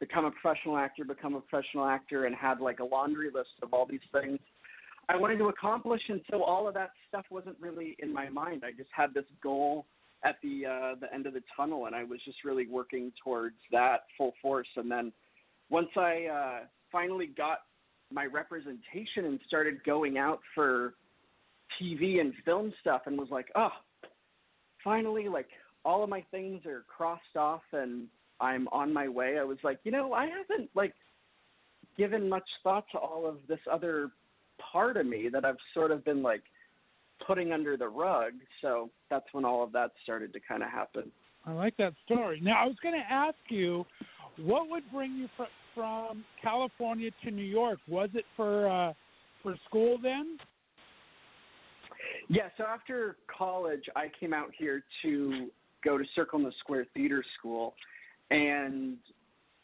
[0.00, 3.72] become a professional actor, become a professional actor, and had like a laundry list of
[3.72, 4.38] all these things
[5.08, 8.62] I wanted to accomplish, and so all of that stuff wasn't really in my mind.
[8.66, 9.86] I just had this goal
[10.24, 13.56] at the uh, the end of the tunnel, and I was just really working towards
[13.70, 14.66] that full force.
[14.76, 15.12] And then
[15.70, 17.60] once I uh, finally got
[18.10, 20.94] my representation and started going out for
[21.80, 23.70] TV and film stuff, and was like, oh,
[24.82, 25.48] finally, like
[25.86, 28.08] all of my things are crossed off, and
[28.40, 29.38] I'm on my way.
[29.38, 30.92] I was like, you know, I haven't like
[31.96, 34.10] given much thought to all of this other
[34.72, 36.42] part of me that I've sort of been like
[37.24, 38.32] putting under the rug.
[38.60, 41.10] So that's when all of that started to kind of happen.
[41.46, 42.40] I like that story.
[42.42, 43.86] Now, I was going to ask you,
[44.36, 45.44] what would bring you fr-
[45.74, 47.78] from California to New York?
[47.88, 48.92] Was it for uh,
[49.42, 50.36] for school then?
[52.28, 55.48] Yeah, so after college, I came out here to
[55.86, 57.74] go to Circle in the Square Theater School,
[58.30, 58.96] and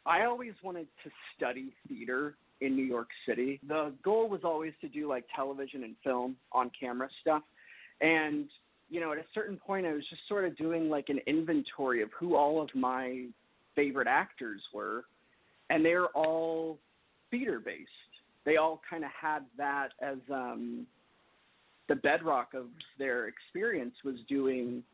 [0.07, 3.61] I always wanted to study theater in New York City.
[3.67, 7.43] The goal was always to do like television and film on camera stuff.
[8.01, 8.47] And,
[8.89, 12.03] you know, at a certain point, I was just sort of doing like an inventory
[12.03, 13.27] of who all of my
[13.75, 15.05] favorite actors were,
[15.71, 16.79] and they're all
[17.31, 17.91] theater based.
[18.45, 20.87] They all kind of had that as um,
[21.89, 22.67] the bedrock of
[22.99, 24.85] their experience was doing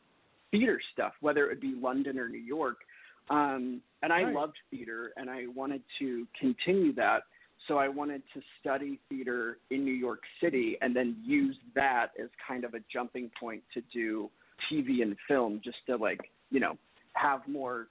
[0.51, 2.79] theater stuff, whether it would be London or New York.
[3.31, 4.35] Um, and I Right.
[4.35, 7.25] loved theater, and I wanted to continue that.
[7.67, 12.31] So I wanted to study theater in New York City and then use that as
[12.47, 14.31] kind of a jumping point to do
[14.71, 16.79] TV and film, just to like you know
[17.15, 17.89] have more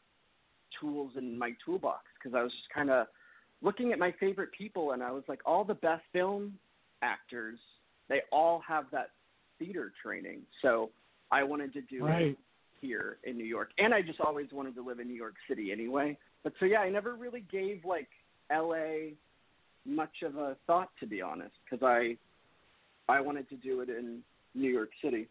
[0.80, 3.08] tools in my toolbox because I was just kind of
[3.62, 6.58] looking at my favorite people and I was like all the best film
[7.02, 7.60] actors
[8.10, 9.12] they all have that
[9.60, 10.42] theater training.
[10.62, 10.92] So
[11.32, 12.38] I wanted to do it Right.
[12.82, 13.70] Here in New York.
[13.78, 16.18] And I just always wanted to live in New York City anyway.
[16.44, 18.10] But so yeah, I never really gave like
[18.52, 19.14] LA
[19.86, 22.18] much of a thought to be honest because I
[23.10, 24.20] I wanted to do it in
[24.54, 25.28] New York City.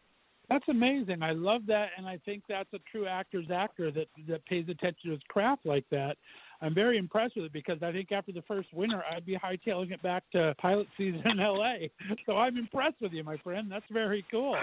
[0.48, 1.22] That's amazing.
[1.22, 5.00] I love that, and I think that's a true actor's actor that that pays attention
[5.06, 6.16] to his craft like that.
[6.62, 9.92] I'm very impressed with it because I think after the first winter, I'd be hightailing
[9.92, 11.90] it back to pilot season in L.A.
[12.26, 13.70] So I'm impressed with you, my friend.
[13.70, 14.56] That's very cool.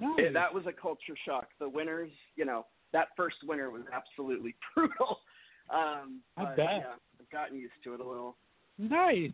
[0.00, 0.14] Nice.
[0.18, 1.48] Yeah, that was a culture shock.
[1.58, 5.20] The winners, you know, that first winter was absolutely brutal.
[5.70, 6.66] Um, I but, bet.
[6.66, 8.36] Yeah, I've gotten used to it a little.
[8.78, 9.32] Nice.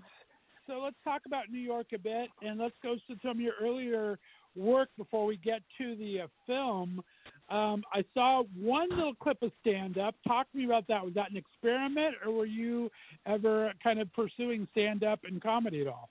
[0.66, 3.54] So let's talk about New York a bit, and let's go to some of your
[3.60, 4.18] earlier
[4.54, 7.02] work before we get to the uh, film.
[7.50, 10.14] Um, I saw one little clip of stand up.
[10.26, 11.04] Talk to me about that.
[11.04, 12.90] Was that an experiment, or were you
[13.26, 16.10] ever kind of pursuing stand up and comedy at all?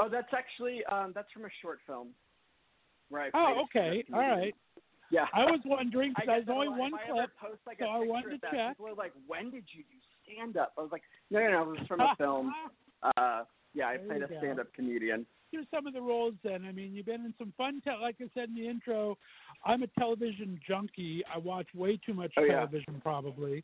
[0.00, 2.08] Oh, that's actually um, that's from a short film.
[3.10, 3.30] Right.
[3.34, 4.04] Oh, okay.
[4.12, 4.54] All right.
[5.10, 5.26] Yeah.
[5.34, 7.30] I was wondering I because there's that only one I clip.
[7.40, 8.76] post, like, so I wanted to that, check.
[8.76, 11.62] People are like, "When did you do stand up?" I was like, "No, no, no,
[11.62, 12.52] it was from a film."
[13.02, 15.26] Uh, yeah, I There played a stand-up comedian.
[15.50, 16.64] here's some of the roles then.
[16.64, 19.16] I mean, you've been in some fun, te- like I said in the intro,
[19.64, 21.22] I'm a television junkie.
[21.32, 22.54] I watch way too much Oh, yeah.
[22.54, 23.62] television probably.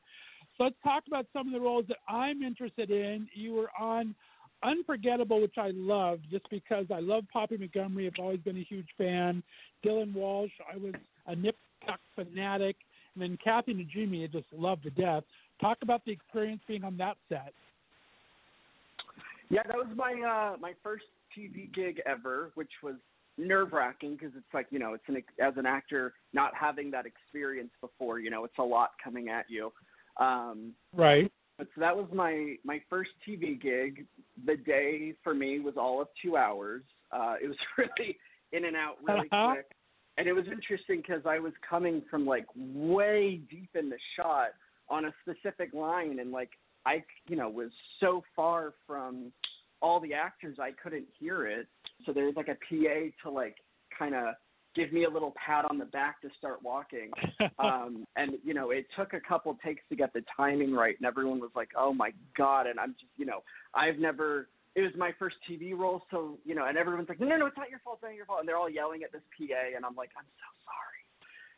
[0.59, 3.29] So let's talk about some of the roles that I'm interested in.
[3.35, 4.14] You were on
[4.62, 8.06] Unforgettable, which I loved just because I love Poppy Montgomery.
[8.06, 9.42] I've always been a huge fan.
[9.84, 10.94] Dylan Walsh, I was
[11.26, 12.76] a Nip Tuck fanatic.
[13.14, 15.24] And then Kathy Najimy, I just loved to death.
[15.60, 17.52] Talk about the experience being on that set.
[19.48, 21.04] Yeah, that was my uh, my first
[21.36, 22.94] TV gig ever, which was
[23.36, 27.04] nerve wracking because it's like you know, it's an as an actor not having that
[27.04, 28.20] experience before.
[28.20, 29.72] You know, it's a lot coming at you.
[30.18, 31.32] Um, Right.
[31.60, 34.06] But so that was my my first TV gig.
[34.46, 36.82] The day for me was all of two hours.
[37.12, 38.16] Uh, it was really
[38.52, 39.52] in and out really Uh-huh.
[39.52, 39.66] quick,
[40.16, 44.52] and it was interesting because I was coming from like way deep in the shot
[44.88, 46.52] on a specific line, and like
[46.86, 47.70] I you know was
[48.00, 49.30] so far from
[49.82, 51.68] all the actors I couldn't hear it.
[52.06, 53.56] So there was like a PA to like
[53.98, 54.34] kind of
[54.74, 57.10] give me a little pat on the back to start walking.
[57.58, 61.06] Um, and you know it took a couple takes to get the timing right and
[61.06, 63.42] everyone was like oh my god and i'm just you know
[63.74, 67.26] i've never it was my first tv role so you know and everyone's like no
[67.26, 69.12] no no it's not your fault it's not your fault and they're all yelling at
[69.12, 71.00] this pa and i'm like i'm so sorry.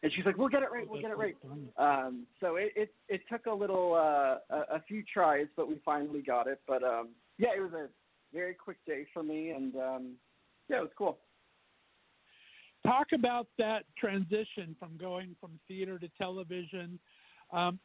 [0.02, 1.36] And she's like we'll get it right we'll get it right.
[1.78, 5.80] Um so it it, it took a little uh a, a few tries but we
[5.84, 6.60] finally got it.
[6.66, 7.88] But um yeah it was a
[8.32, 10.12] very quick day for me and um
[10.68, 11.18] yeah it was cool
[12.86, 16.98] talk about that transition from going from theater to television.
[17.52, 17.78] Um,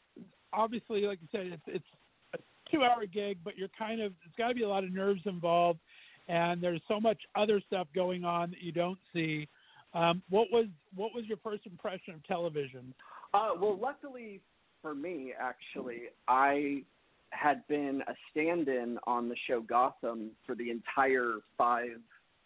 [0.53, 1.85] obviously, like you said, it's, it's
[2.33, 5.21] a two-hour gig, but you're kind of it's got to be a lot of nerves
[5.25, 5.79] involved,
[6.27, 9.47] and there's so much other stuff going on that you don't see.
[9.93, 12.93] Um, what was what was your first impression of television?
[13.33, 14.41] Uh, well, luckily
[14.81, 16.83] for me, actually, I
[17.31, 21.99] had been a stand-in on the show Gotham for the entire five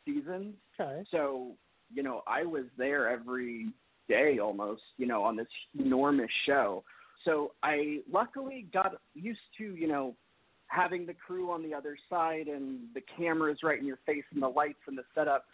[0.05, 0.55] seasons.
[0.79, 1.03] Okay.
[1.11, 1.51] So,
[1.93, 3.67] you know, I was there every
[4.07, 6.83] day almost, you know, on this enormous show.
[7.25, 10.15] So I luckily got used to, you know,
[10.67, 14.41] having the crew on the other side and the cameras right in your face and
[14.41, 15.45] the lights and the setup,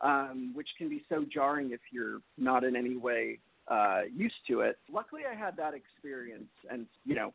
[0.00, 3.38] um, which can be so jarring if you're not in any way
[3.68, 4.78] uh, used to it.
[4.92, 7.32] Luckily, I had that experience, and you know,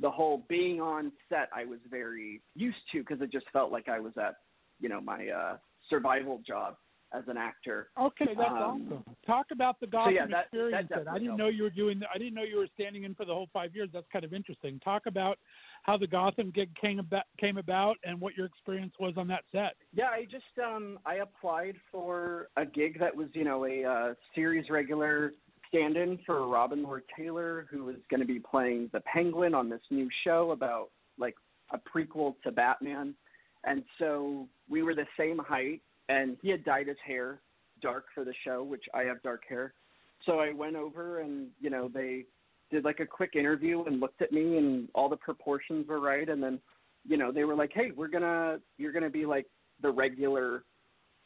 [0.00, 3.88] the whole being on set, I was very used to because it just felt like
[3.88, 4.36] I was at,
[4.80, 5.56] you know, my uh,
[5.88, 6.76] survival job
[7.14, 7.88] as an actor.
[7.98, 9.04] Okay, that's Um, awesome.
[9.26, 10.88] Talk about the Gotham yeah, that- that experience.
[10.88, 11.08] then.
[11.08, 12.02] I didn't know you were doing.
[12.12, 13.90] I didn't know you were standing in for the whole five years.
[13.92, 14.80] That's kind of interesting.
[14.80, 15.38] Talk about
[15.82, 19.44] how the Gotham gig came about, came about, and what your experience was on that
[19.52, 19.76] set.
[19.92, 24.14] Yeah, I just um I applied for a gig that was you know a uh,
[24.34, 25.34] series regular
[25.68, 29.80] stand-in for Robin Lord Taylor, who was going to be playing the Penguin on this
[29.90, 31.34] new show about like
[31.72, 33.14] a prequel to Batman,
[33.64, 37.40] and so we were the same height, and he had dyed his hair
[37.80, 39.74] dark for the show, which I have dark hair,
[40.24, 42.24] so I went over and you know they
[42.70, 46.28] did like a quick interview and looked at me and all the proportions were right.
[46.28, 46.60] And then
[47.06, 49.46] you know they were like hey we're gonna you're gonna be like
[49.80, 50.64] the regular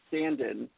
[0.08, 0.68] stand-in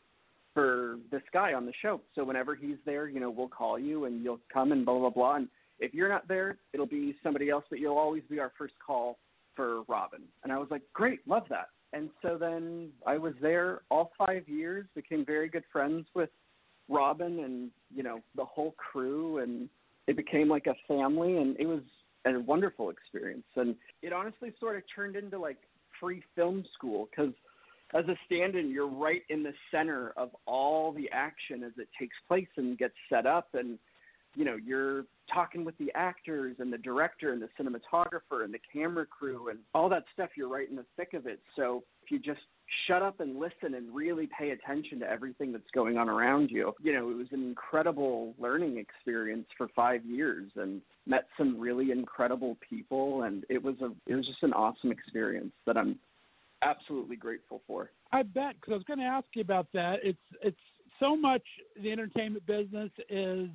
[0.54, 2.00] for this guy on the show.
[2.14, 5.10] So whenever he's there you know we'll call you and you'll come and blah blah
[5.10, 5.36] blah.
[5.36, 8.74] And if you're not there it'll be somebody else but you'll always be our first
[8.84, 9.18] call
[9.54, 10.22] for robin.
[10.42, 14.48] And i was like great love that and so then i was there all five
[14.48, 16.30] years became very good friends with
[16.88, 19.68] robin and you know the whole crew and
[20.06, 21.82] it became like a family and it was
[22.36, 23.44] a wonderful experience.
[23.56, 25.58] And it honestly sort of turned into like
[26.00, 27.32] free film school because
[27.94, 32.16] as a stand-in you're right in the center of all the action as it takes
[32.26, 33.78] place and gets set up and
[34.34, 38.60] you know you're talking with the actors and the director and the cinematographer and the
[38.72, 42.10] camera crew and all that stuff you're right in the thick of it so if
[42.10, 42.40] you just
[42.86, 46.74] shut up and listen and really pay attention to everything that's going on around you.
[46.82, 51.90] You know, it was an incredible learning experience for 5 years and met some really
[51.90, 55.98] incredible people and it was a it was just an awesome experience that I'm
[56.62, 57.90] absolutely grateful for.
[58.12, 60.00] I bet because I was going to ask you about that.
[60.02, 60.56] It's it's
[61.00, 61.42] so much
[61.80, 63.48] the entertainment business is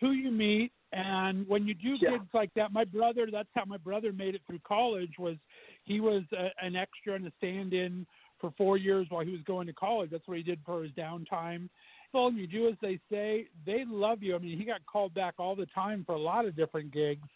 [0.00, 2.10] who you meet and when you do Yeah.
[2.10, 5.36] gigs like that my brother that's how my brother made it through college was
[5.84, 8.06] he was a, an extra and a stand-in
[8.40, 10.10] for four years while he was going to college.
[10.10, 11.68] That's what he did for his downtime.
[12.12, 14.34] Well you do as they say they love you.
[14.34, 17.28] I mean he got called back all the time for a lot of different gigs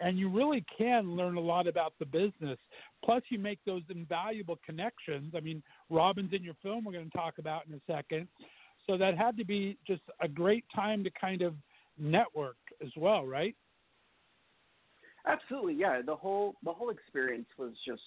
[0.00, 2.58] and you really can learn a lot about the business.
[3.04, 5.34] Plus you make those invaluable connections.
[5.36, 8.28] I mean robin's in your film we're going to talk about in a second.
[8.86, 11.54] So that had to be just a great time to kind of
[11.98, 13.54] network as well, right?
[15.26, 16.00] Absolutely, yeah.
[16.04, 18.02] The whole the whole experience was just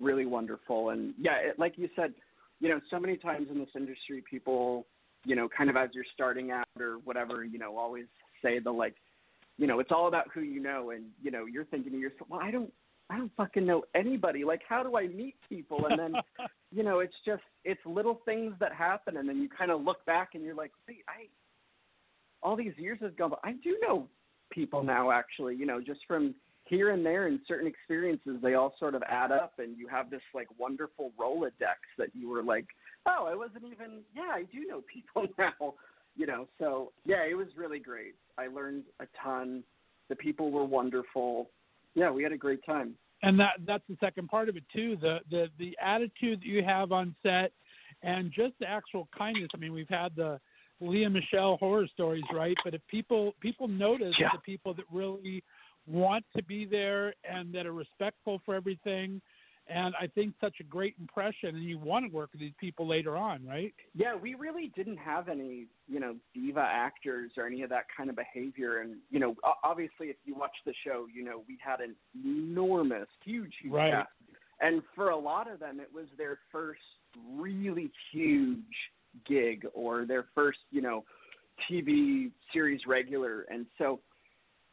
[0.00, 2.14] really wonderful, and yeah, it, like you said,
[2.60, 4.86] you know, so many times in this industry, people,
[5.24, 8.06] you know, kind of as you're starting out or whatever, you know, always
[8.42, 8.94] say the like,
[9.56, 12.28] you know, it's all about who you know, and you know, you're thinking to yourself,
[12.28, 12.72] well, I don't,
[13.10, 14.44] I don't fucking know anybody.
[14.44, 15.86] Like, how do I meet people?
[15.88, 16.20] And then,
[16.72, 20.04] you know, it's just it's little things that happen, and then you kind of look
[20.06, 21.28] back and you're like, wait, I,
[22.42, 23.36] all these years have gone, by.
[23.44, 24.08] I do know
[24.50, 26.34] people now, actually, you know, just from
[26.64, 30.10] here and there and certain experiences, they all sort of add up, and you have
[30.10, 32.66] this like wonderful Rolodex that you were like,
[33.06, 35.74] oh, I wasn't even, yeah, I do know people now,
[36.16, 36.46] you know.
[36.58, 38.14] So yeah, it was really great.
[38.36, 39.64] I learned a ton.
[40.08, 41.50] The people were wonderful.
[41.94, 42.94] Yeah, we had a great time.
[43.22, 46.62] and that that's the second part of it too the the the attitude that you
[46.62, 47.52] have on set
[48.02, 50.38] and just the actual kindness i mean we've had the
[50.80, 54.28] Lea Michele horror stories right but if people people notice Yeah.
[54.32, 55.42] the people that really
[55.86, 59.20] want to be there and that are respectful for everything
[59.68, 62.86] and i think such a great impression and you want to work with these people
[62.86, 67.62] later on right Yeah, we really didn't have any, you know, diva actors or any
[67.62, 68.80] of that kind of behavior.
[68.82, 71.96] And you know, o- obviously, if you watch the show, you know, we had an
[72.24, 73.92] enormous, huge, huge Right.
[73.92, 74.10] cast.
[74.60, 76.80] And for a lot of them, it was their first
[77.36, 78.76] really huge
[79.26, 81.04] gig or their first, you know,
[81.70, 83.42] TV series regular.
[83.50, 84.00] And so,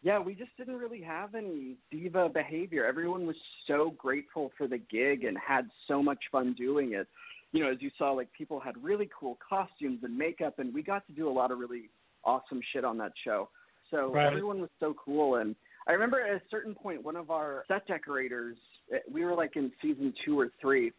[0.02, 2.86] yeah, we just didn't really have any diva behavior.
[2.86, 3.36] Everyone was
[3.68, 7.08] so grateful for the gig and had so much fun doing it
[7.56, 10.84] you know, as you saw, like people had really cool costumes and makeup, and we
[10.84, 11.90] got to do a lot of really
[12.26, 13.48] awesome shit on that show.
[13.92, 14.28] So Right.
[14.28, 15.56] everyone was so cool, and
[15.88, 18.58] I remember at a certain point, one of our set decorators,
[18.94, 20.92] eh, we were like in season two or three,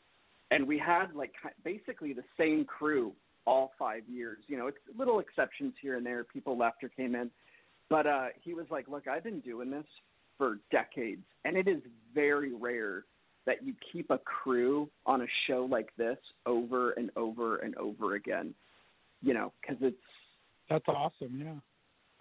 [0.50, 3.12] and we had like basically the same crew
[3.46, 4.38] all five years.
[4.48, 6.24] You know, it's little exceptions here and there.
[6.24, 7.30] People left or came in,
[7.88, 9.86] but uh, he was like, "Look, I've been doing this
[10.38, 11.80] for decades, and it is
[12.14, 13.04] very rare
[13.46, 18.16] that you keep a crew on a show like this over and over and over
[18.16, 18.52] again.
[19.22, 19.96] You know, because it's
[20.68, 21.40] That's awesome.
[21.40, 21.54] Yeah.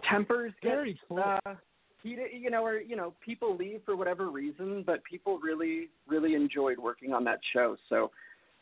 [0.10, 1.20] tempers get Very cool.
[1.20, 1.56] uh,
[2.02, 6.36] heated, you know, or you know, people leave for whatever reason, but people really, really
[6.36, 7.76] enjoyed working on that show.
[7.90, 8.12] So,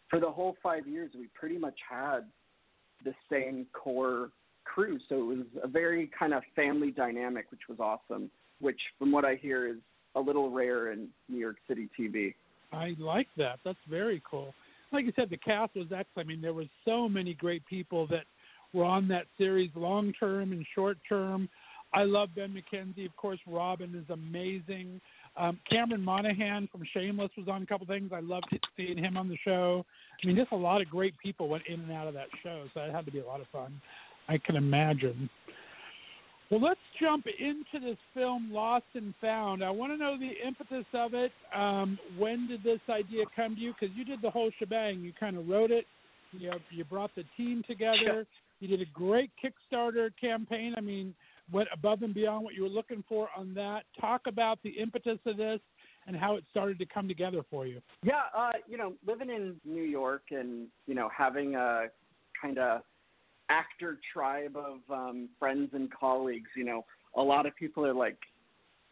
[0.09, 2.21] for the whole five years, we pretty much had
[3.03, 4.29] the same core
[4.63, 4.99] crew.
[5.09, 8.29] So it was a very kind of family dynamic, which was awesome.
[8.59, 9.77] Which, from what I hear, is
[10.15, 12.33] a little rare in New York City TV.
[12.71, 13.59] I like that.
[13.65, 14.53] That's very cool.
[14.91, 16.07] Like you said, the cast was excellent.
[16.17, 18.23] I mean, there were so many great people that
[18.73, 21.49] were on that series, long term and short term.
[21.93, 23.05] I love Ben McKenzie.
[23.05, 24.99] Of course, Robin is amazing.
[25.35, 28.11] Um, Cameron Monaghan from Shameless was on a couple things.
[28.13, 28.45] I loved
[28.77, 29.85] seeing him on the show.
[30.23, 32.65] I mean, just a lot of great people went in and out of that show,
[32.73, 33.81] so it had to be a lot of fun.
[34.29, 35.29] I can imagine.
[36.51, 39.63] Well, let's jump into this film, Lost and Found.
[39.63, 41.31] I want to know the impetus of it.
[41.55, 43.73] Um, when did this idea come to you?
[43.73, 44.99] Because you did the whole shebang.
[44.99, 45.85] You kind of wrote it.
[46.31, 48.27] You know, you brought the team together.
[48.59, 50.75] You did a great Kickstarter campaign.
[50.77, 51.15] I mean,
[51.51, 53.83] went above and beyond what you were looking for on that.
[53.99, 55.59] Talk about the impetus of this
[56.07, 57.81] and how it started to come together for you.
[58.03, 61.85] Yeah, uh, you know, living in New York and you know having a
[62.41, 62.81] kind of
[63.49, 66.49] actor tribe of um, friends and colleagues.
[66.55, 66.85] You know,
[67.15, 68.17] a lot of people are like,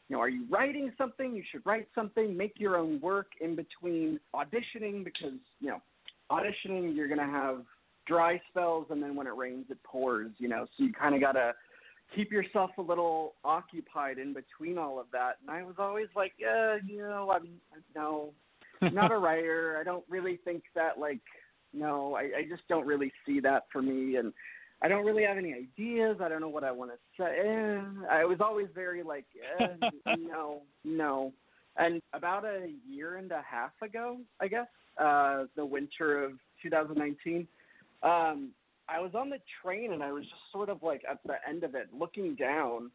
[0.10, 1.36] you know, are you writing something?
[1.36, 2.36] You should write something.
[2.36, 5.82] Make your own work in between auditioning because you know,
[6.30, 7.64] auditioning you're gonna have
[8.08, 10.32] dry spells and then when it rains it pours.
[10.38, 11.54] You know, so you kind of gotta
[12.16, 15.38] keep yourself a little occupied in between all of that.
[15.42, 17.48] And I was always like, yeah, you know, I'm
[17.96, 18.34] no,
[18.82, 19.78] I'm not a writer.
[19.80, 21.22] I don't really think that like
[21.74, 24.34] no, I, I just don't really see that for me and
[24.82, 26.18] I don't really have any ideas.
[26.22, 27.38] I don't know what I want to say.
[27.40, 29.26] Eh, I was always very like,
[29.60, 31.34] eh, no, no.
[31.78, 34.68] And about a year and a half ago, I guess,
[35.00, 36.32] uh, the winter of
[36.64, 37.48] 2019,
[38.04, 38.50] um,
[38.92, 41.64] I was on the train and I was just sort of like at the end
[41.64, 42.92] of it, looking down,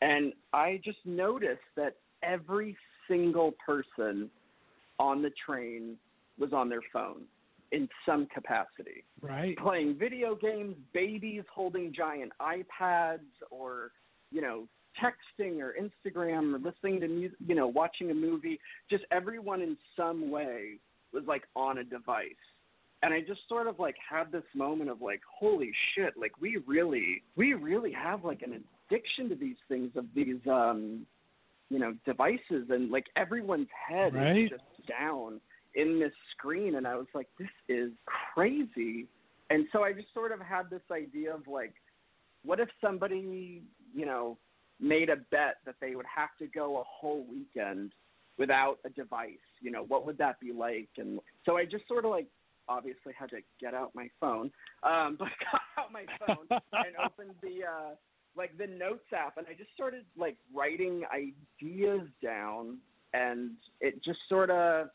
[0.00, 2.76] and I just noticed that every
[3.08, 4.30] single person
[4.98, 5.96] on the train
[6.38, 7.22] was on their phone
[7.72, 9.56] in some capacity Right.
[9.58, 13.90] playing video games, babies holding giant iPads, or
[14.30, 14.68] you know,
[15.02, 18.58] texting or Instagram or listening to music, you know, watching a movie.
[18.90, 20.78] Just everyone in some way
[21.12, 22.26] was like on a device,
[23.02, 26.14] and I just sort of like had this moment of like, holy shit!
[26.16, 31.06] Like we really, we really have like an addiction to these things of these, um,
[31.70, 34.36] you know, devices, and like everyone's head Right.
[34.44, 35.40] is just down
[35.74, 37.92] in this screen and I was like, this is
[38.34, 39.06] crazy.
[39.50, 41.72] And so I just sort of had this idea of like,
[42.44, 43.62] what if somebody,
[43.94, 44.36] you know,
[44.80, 47.92] made a bet that they would have to go a whole weekend
[48.38, 49.32] without a device?
[49.60, 50.88] You know, what would that be like?
[50.98, 52.26] And so I just sort of like
[52.68, 54.50] obviously had to get out my phone,
[54.82, 57.94] um, but got out my phone and opened the uh,
[58.36, 62.78] like the notes app, and I just started like writing ideas down,
[63.14, 64.88] and it just sort of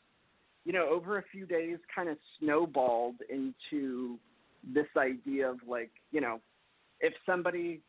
[0.65, 4.17] you know, over a few days kind of snowballed into
[4.73, 6.39] this idea of like, you know,
[7.01, 7.81] if somebody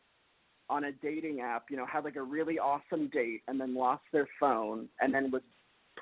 [0.69, 4.03] on a dating app, you know, had like a really awesome date and then lost
[4.11, 5.41] their phone and then was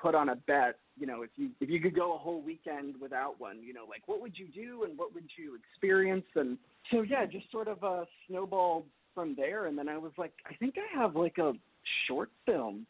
[0.04, 2.94] put on a bet, you know, if you if you could go a whole weekend
[3.00, 6.26] without one, you know, like what would you do and what would you experience?
[6.34, 6.58] And
[6.90, 8.84] so yeah, just sort of uh snowballed
[9.14, 9.66] from there.
[9.66, 11.52] And then I was like, I think I have like a
[12.06, 12.86] short film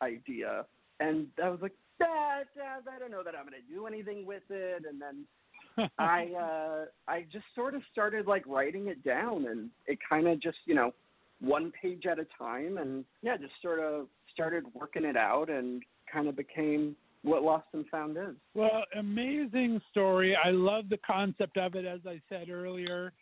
[0.00, 0.64] idea.
[1.00, 4.24] And I was like, that, uh, I don't know that I'm going to do anything
[4.24, 4.84] with it.
[4.88, 9.98] And then I, uh, I just sort of started like writing it down, and it
[10.08, 10.92] kind of just, you know,
[11.40, 15.82] one page at a time, and yeah, just sort of started working it out, and
[16.14, 18.36] kind of became what Lost and Found is.
[18.54, 20.36] Well, amazing story.
[20.36, 23.12] I love the concept of it, as I said earlier.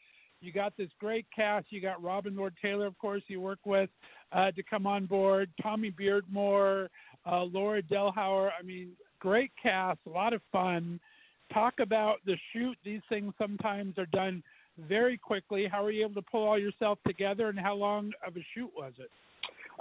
[0.40, 1.66] You got this great cast.
[1.70, 3.88] You got Robin Lord Taylor, of course, you work with
[4.32, 5.48] uh, to come on board.
[5.62, 6.88] Tommy Beardmore,
[7.30, 8.50] uh, Laura Delhauer.
[8.58, 8.90] I mean,
[9.20, 10.98] great cast, a lot of fun.
[11.54, 12.76] Talk about the shoot.
[12.84, 14.42] These things sometimes are done
[14.88, 15.68] very quickly.
[15.70, 18.70] How were you able to pull all yourself together, and how long of a shoot
[18.76, 19.10] was it?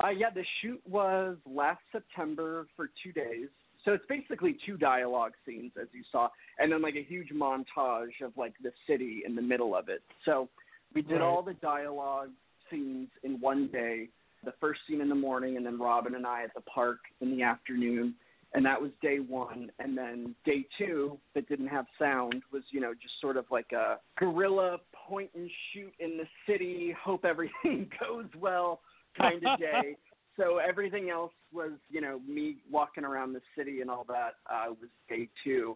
[0.04, 3.48] Uh, yeah, the shoot was last September for two days.
[3.86, 6.30] So it's basically two dialogue scenes, as you saw,
[6.60, 10.02] and then like a huge montage of like the city in the middle of it.
[10.24, 10.50] So
[10.94, 11.22] we did Right.
[11.22, 12.30] all the dialogue
[12.70, 14.10] scenes in one day.
[14.44, 17.30] The first scene in the morning, and then Robin and I at the park in
[17.36, 18.16] the afternoon.
[18.54, 19.72] And that was day one.
[19.80, 23.72] And then day two, that didn't have sound, was, you know, just sort of like
[23.72, 28.82] a guerrilla point and shoot in the city, hope everything goes well
[29.18, 29.96] kind of day.
[30.38, 34.70] so everything else was, you know, me walking around the city and all that uh,
[34.70, 35.76] was day two.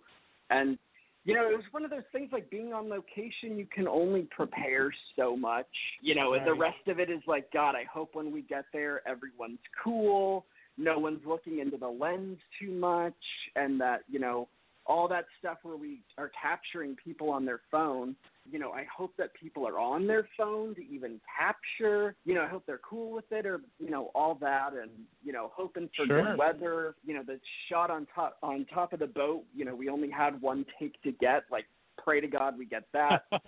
[0.49, 0.77] And,
[1.23, 4.27] you know, it was one of those things like being on location, you can only
[4.35, 5.65] prepare so much.
[6.01, 8.65] You know, and the rest of it is like, God, I hope when we get
[8.71, 10.45] there, everyone's cool
[10.77, 13.13] no one's looking into the lens too much
[13.55, 14.47] and that you know
[14.85, 18.15] all that stuff where we are capturing people on their phone
[18.49, 22.41] you know i hope that people are on their phone to even capture you know
[22.43, 24.91] i hope they're cool with it or you know all that and
[25.23, 26.23] you know hoping for Sure.
[26.23, 27.39] good weather you know the
[27.69, 31.01] shot on top on top of the boat you know we only had one take
[31.01, 31.65] to get like
[31.97, 33.23] pray to god we get that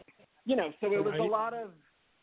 [0.48, 1.72] you know, so it was a lot of,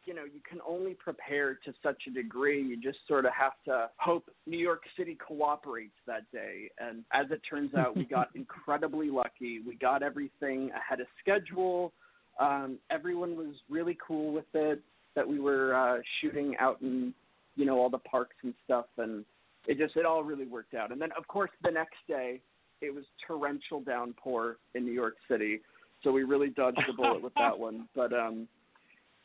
[0.07, 2.63] you know, you can only prepare to such a degree.
[2.63, 6.71] You just sort of have to hope New York City cooperates that day.
[6.79, 9.61] And as it turns out, we got incredibly lucky.
[9.61, 11.93] We got everything ahead of schedule.
[12.39, 14.81] Um, everyone was really cool with it.
[15.15, 17.15] That we were uh, shooting out in,
[17.55, 19.25] you know, all the parks and stuff, and
[19.69, 20.91] it just it all really worked out.
[20.91, 22.41] And then, of course, the next day
[22.81, 25.61] it was torrential downpour in New York City
[26.05, 27.89] so we really dodged the bullet with that one.
[27.97, 28.47] But um,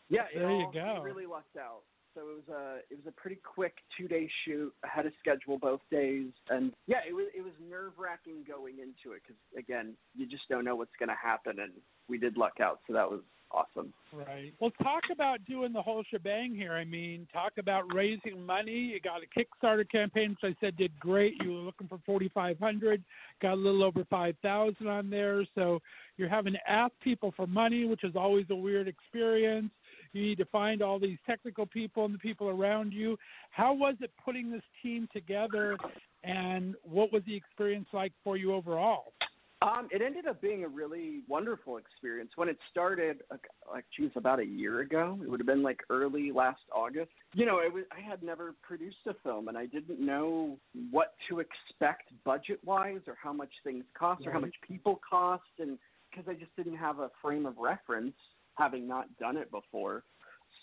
[0.09, 1.01] yeah, it There you go.
[1.03, 1.81] we really lucked out.
[2.15, 5.57] So it was a it was a pretty quick two day shoot ahead of schedule
[5.57, 9.93] both days, and yeah, it was it was nerve wracking going into it because again,
[10.15, 11.71] you just don't know what's going to happen, and
[12.07, 13.93] we did luck out, so that was awesome.
[14.13, 14.53] Right.
[14.59, 16.73] Well, talk about doing the whole shebang here.
[16.73, 18.71] I mean, talk about raising money.
[18.71, 21.35] You got a Kickstarter campaign, which I said did great.
[21.43, 23.03] You were looking for forty five hundred,
[23.41, 25.45] got a little over five thousand on there.
[25.55, 25.79] So
[26.17, 29.69] you're having to ask people for money, which is always a weird experience.
[30.13, 33.17] You need to find all these technical people and the people around you.
[33.51, 35.77] How was it putting this team together,
[36.23, 39.13] and what was the experience like for you overall?
[39.61, 42.31] Um, it ended up being a really wonderful experience.
[42.37, 43.23] When it started,
[43.69, 47.11] like, geez, about a year ago, it would have been like early last August.
[47.33, 50.57] You know, it was, I had never produced a film, and I didn't know
[50.91, 55.77] what to expect budget-wise, or how much things cost, or how much people cost, and
[56.09, 58.15] because I just didn't have a frame of reference,
[58.59, 60.03] having not done it before.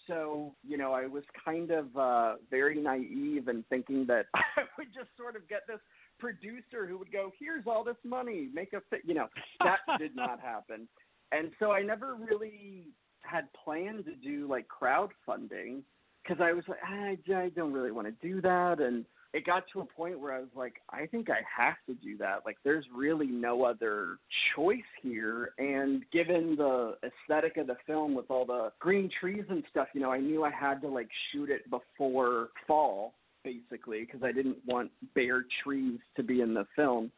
[0.06, 4.88] So, you know, I was kind of uh, very naive and thinking that I would
[4.94, 5.80] just sort of get this
[6.20, 9.26] producer who would go, "Here's all this money, make a fi-, you know."
[9.60, 10.86] That did not happen,
[11.32, 12.84] and so I never really
[13.22, 15.82] had planned to do like crowdfunding
[16.22, 19.04] because I was like, I, I don't really want to do that, and
[19.36, 22.16] it got to a point where I was like, I think I have to do
[22.16, 22.46] that.
[22.46, 24.16] Like, there's really no other
[24.54, 29.62] choice here, and given the aesthetic of the film with all the green trees and
[29.70, 33.12] stuff, you know, I knew I had to like shoot it before fall
[33.44, 37.12] basically because I didn't want bare trees to be in the film.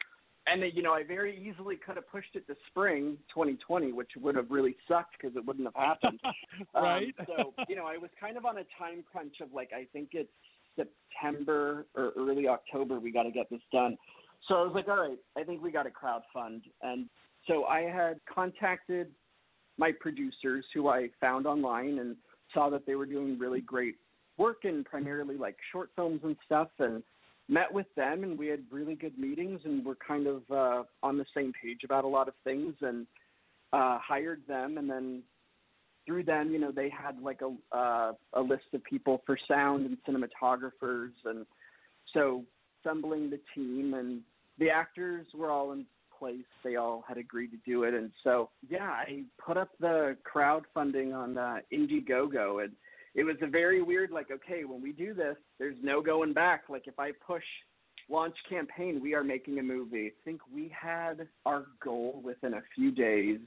[0.49, 4.11] And then, you know, I very easily could have pushed it to spring 2020, which
[4.21, 6.21] would have really sucked because it wouldn't have happened.
[6.75, 7.15] right.
[7.21, 9.87] Um, so, you know, I was kind of on a time crunch of like, I
[9.93, 10.29] think it's
[10.79, 13.97] September or early October, we got to get this done.
[14.47, 16.63] So I was like, all right, I think we got to crowdfund.
[16.83, 17.07] And
[17.47, 19.09] so I had contacted
[19.79, 22.17] my producers who I found online and
[22.53, 23.97] saw that they were doing really great
[24.37, 27.03] work in primarily like short films and stuff and
[27.49, 31.19] met with them and we had really good meetings and we're kind of uh, on
[31.19, 33.07] the same page about a lot of things and
[33.73, 35.23] uh, hired them and then
[36.09, 39.85] through them you know they had like a uh, a list of people for sound
[39.85, 41.45] and cinematographers and
[42.15, 42.45] so
[42.81, 44.23] assembling the team and
[44.59, 45.85] the actors were all in
[46.19, 46.39] place.
[46.65, 47.95] They all had agreed to do it.
[47.95, 52.65] And so yeah i put up the crowdfunding on uh, indiegogo.
[52.65, 52.73] And
[53.15, 56.65] it was a very weird like okay when we do this there's no going back.
[56.71, 57.45] Like if i push
[58.09, 60.07] launch campaign we are making a movie.
[60.07, 63.41] I think we had our goal within a few days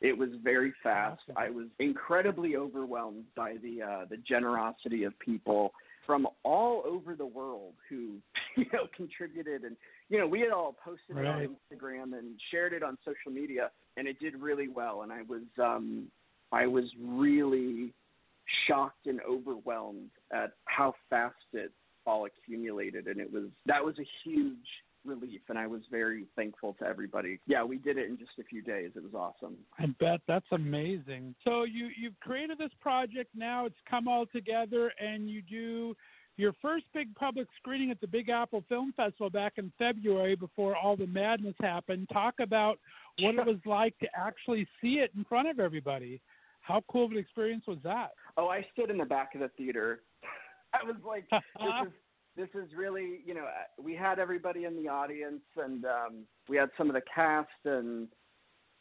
[0.00, 1.22] it was very fast.
[1.36, 5.72] I was incredibly overwhelmed by the uh the generosity of people
[6.06, 8.16] from all over the world who
[8.56, 9.76] you know contributed and
[10.08, 13.70] you know we had all posted it on instagram and shared it on social media
[13.96, 15.02] and it did really well.
[15.02, 16.08] And i was um
[16.52, 17.92] i was really
[18.66, 21.72] shocked and overwhelmed at how fast it
[22.06, 23.06] all accumulated.
[23.06, 24.56] And it was that was a huge
[25.04, 27.40] relief and I was very thankful to everybody.
[27.46, 28.92] Yeah, we did it in just a few days.
[28.96, 29.56] It was awesome.
[29.78, 31.34] I bet that's amazing.
[31.44, 33.66] So you you've created this project now.
[33.66, 35.94] It's come all together, and you do
[36.36, 40.76] your first big public screening at the Big Apple Film Festival back in February before
[40.76, 42.08] all the madness happened.
[42.12, 42.78] Talk about
[43.20, 46.20] what it was like to actually see it in front of everybody.
[46.60, 48.12] How cool of an experience was that?
[48.36, 50.00] Oh, I stood in the back of the theater.
[50.74, 51.40] I was like, this
[51.86, 51.92] is
[52.36, 53.46] this is really, you know,
[53.82, 58.08] we had everybody in the audience, and um, we had some of the cast and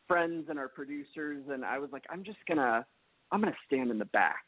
[0.07, 2.85] friends and our producers, and I was like, I'm just gonna,
[3.31, 4.43] I'm gonna stand in the back,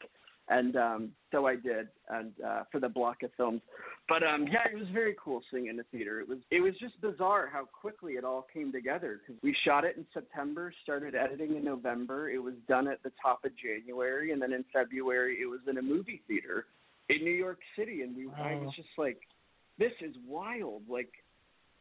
[0.49, 3.61] and um, so I did, and uh, for the block of films.
[4.09, 6.19] But um, yeah, it was very cool seeing in the theater.
[6.19, 9.85] It was, it was just bizarre how quickly it all came together because we shot
[9.85, 12.29] it in September, started editing in November.
[12.29, 15.77] It was done at the top of January, and then in February it was in
[15.77, 16.65] a movie theater
[17.09, 18.73] in New York City, and we, I was oh.
[18.75, 19.19] just like,
[19.77, 20.83] this is wild.
[20.89, 21.09] Like,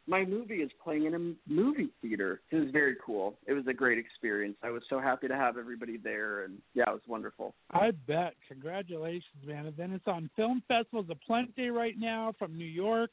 [0.07, 2.43] my movie is playing in a movie theater.
[2.51, 3.39] It was very cool.
[3.47, 4.57] It was a great experience.
[4.63, 7.55] I was so happy to have everybody there, and yeah, it was wonderful.
[7.71, 8.35] I bet.
[8.49, 9.67] Congratulations, man.
[9.67, 13.11] And then it's on film festivals aplenty right now from New York,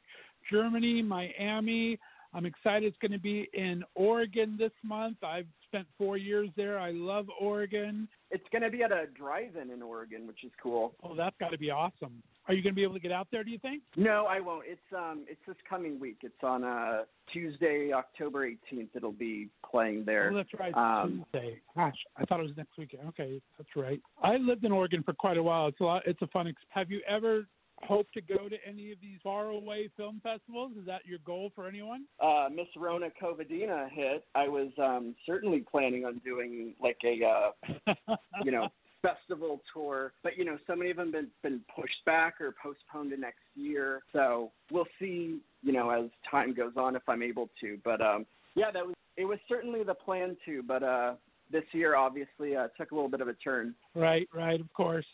[0.52, 1.98] Germany, Miami.
[2.34, 5.18] I'm excited it's going to be in Oregon this month.
[5.24, 6.80] I've spent four years there.
[6.80, 8.08] I love Oregon.
[8.30, 10.94] It's going to be at a drive-in in Oregon, which is cool.
[11.04, 12.24] Oh, that's got to be awesome.
[12.48, 13.44] Are you going to be able to get out there?
[13.44, 13.84] Do you think?
[13.96, 14.64] No, I won't.
[14.68, 16.18] It's um, it's this coming week.
[16.24, 18.90] It's on uh Tuesday, October 18th.
[18.96, 20.32] It'll be playing there.
[20.34, 20.74] Oh, that's right.
[20.74, 21.62] Um, Tuesday.
[21.76, 23.04] Gosh, I thought it was next weekend.
[23.10, 24.02] Okay, that's right.
[24.24, 25.68] I lived in Oregon for quite a while.
[25.68, 26.04] It's a lot.
[26.06, 26.48] It's a fun.
[26.48, 27.46] Ex- Have you ever
[27.84, 30.72] hope to go to any of these faraway film festivals?
[30.80, 32.06] Is that your goal for anyone?
[32.22, 38.16] uh, Miss Rona Covadina hit, I was um, certainly planning on doing like a uh,
[38.44, 38.68] you know
[39.02, 43.12] festival tour, but you know so many of them been been pushed back or postponed
[43.12, 44.02] to next year.
[44.14, 47.78] So we'll see, you know, as time goes on if I'm able to.
[47.84, 48.26] But um,
[48.56, 51.16] yeah, that was it was certainly the plan to, but uh,
[51.52, 53.76] this year obviously uh, took a little bit of a turn.
[53.96, 55.06] Right, right, of course.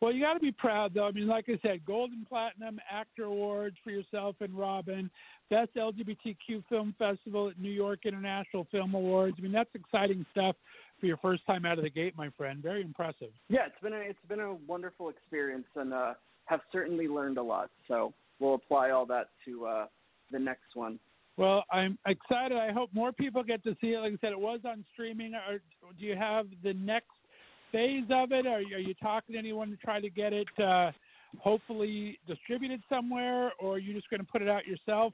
[0.00, 1.06] Well, you got to be proud, though.
[1.06, 5.10] I mean, like I said, Golden Platinum Actor Awards for yourself and Robin,
[5.48, 9.36] Best LGBTQ Film Festival at New York International Film Awards.
[9.38, 10.56] I mean, that's exciting stuff
[11.00, 12.62] for your first time out of the gate, my friend.
[12.62, 13.30] Very impressive.
[13.48, 16.14] Yeah, it's been a it's been a wonderful experience, and uh,
[16.46, 17.70] have certainly learned a lot.
[17.86, 19.86] So we'll apply all that to uh,
[20.32, 20.98] the next one.
[21.36, 22.56] Well, I'm excited.
[22.56, 23.98] I hope more people get to see it.
[23.98, 25.34] Like I said, it was on streaming.
[25.34, 25.60] Or
[25.98, 27.10] do you have the next
[27.72, 28.46] phase of it?
[28.46, 30.90] Are you, are you talking to anyone to try to get it uh,
[31.38, 35.12] hopefully distributed somewhere, or are you just going to put it out yourself?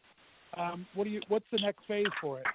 [0.56, 1.20] Um, what do you?
[1.28, 2.46] What's the next phase for it?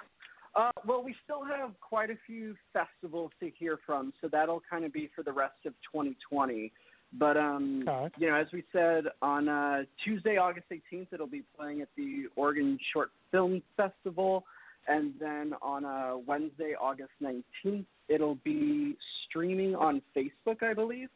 [0.55, 4.85] Uh, well, we still have quite a few festivals to hear from, so that'll kind
[4.85, 6.71] of be for the rest of 2020.
[7.13, 8.13] But um, Okay.
[8.17, 12.25] you know, as we said on uh, Tuesday, August 18th, it'll be playing at the
[12.35, 14.45] Oregon Short Film Festival,
[14.87, 18.95] and then on uh, Wednesday, August 19th, it'll be
[19.27, 21.09] streaming on Facebook, I believe,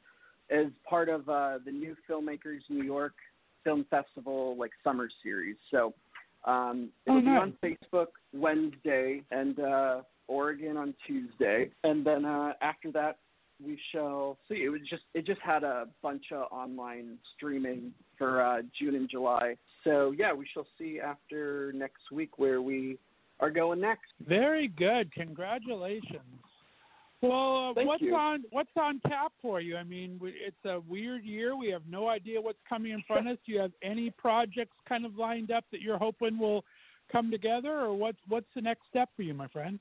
[0.49, 3.13] as part of uh, the new Filmmakers New York
[3.63, 5.55] Film Festival like summer series.
[5.69, 5.93] So
[6.45, 7.41] um, Oh, it'll be nice.
[7.41, 13.17] on Facebook Wednesday and uh, Oregon on Tuesday, and then uh, after that
[13.63, 14.63] we shall see.
[14.63, 19.07] It was just it just had a bunch of online streaming for uh, June and
[19.09, 19.55] July.
[19.83, 22.97] So yeah, we shall see after next week where we
[23.41, 24.11] are going next.
[24.27, 25.11] Very good.
[25.13, 26.21] Congratulations.
[27.21, 28.15] Well, uh, Thank what's you.
[28.15, 29.77] on what's on tap for you?
[29.77, 31.55] I mean, we- it's a weird year.
[31.55, 33.39] We have no idea what's coming in front of us.
[33.45, 36.65] Do you have any projects kind of lined up that you're hoping will
[37.11, 39.79] come together, or what's what's the next step for you, my friend?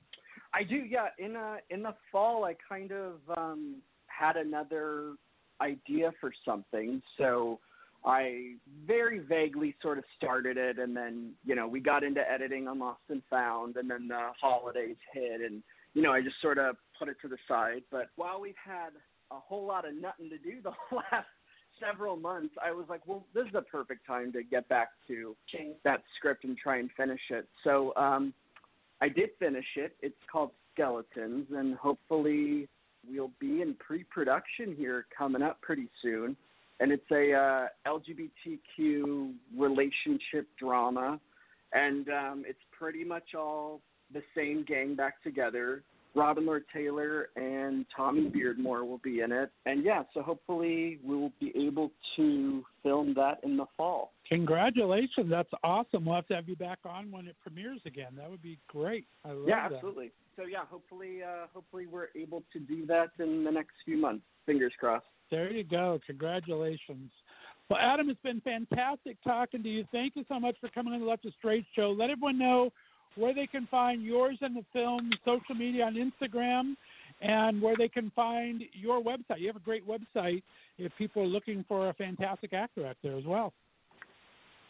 [0.53, 1.09] I do, yeah.
[1.19, 5.15] In uh in the fall, I kind of um, had another
[5.63, 7.59] idea for something, so
[8.05, 8.55] I
[8.87, 12.79] very vaguely sort of started it, and then you know we got into editing on
[12.79, 15.63] Lost and Found, and then the holidays hit, and
[15.95, 17.83] you know I just sort of put it to the side.
[17.91, 18.91] But while we've had
[19.31, 21.27] a whole lot of nothing to do the last
[21.79, 25.35] several months, I was like, well, this is the perfect time to get back to
[25.85, 27.47] that script and try and finish it.
[27.65, 28.35] So um,
[29.01, 29.97] I did finish it.
[30.01, 32.69] It's called Skeletons, and hopefully
[33.09, 36.37] we'll be in pre-production here coming up pretty soon.
[36.81, 41.21] And it's a uh, LGBTQ relationship drama,
[41.73, 45.83] and um, it's pretty much all the same gang back together.
[46.15, 51.17] Robin Lord Taylor and Tommy Beardmore will be in it, and yeah, so hopefully we
[51.17, 54.13] will be able to film that in the fall.
[54.29, 55.29] Congratulations.
[55.29, 56.05] That's awesome.
[56.05, 58.13] We'll have to have you back on when it premieres again.
[58.17, 59.07] That would be great.
[59.25, 59.77] I love yeah, that.
[59.77, 60.13] absolutely.
[60.37, 64.25] So yeah, hopefully, uh, hopefully we're able to do that in the next few months.
[64.47, 65.05] Fingers crossed.
[65.31, 66.01] There you go.
[66.07, 67.11] Congratulations.
[67.69, 69.85] Well, Adam, it's been fantastic talking to you.
[69.93, 71.95] Thank you so much for coming on the Left of Straight show.
[71.97, 72.73] Let everyone know
[73.17, 76.75] where they can find yours and the film, social media on Instagram,
[77.21, 79.39] and where they can find your website.
[79.39, 80.43] You have a great website
[80.79, 83.53] if people are looking for a fantastic actor out there as well.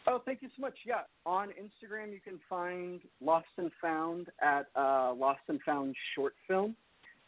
[0.07, 0.73] Oh, thank you so much.
[0.85, 6.33] Yeah, on Instagram you can find Lost and Found at uh, Lost and Found Short
[6.47, 6.75] Film.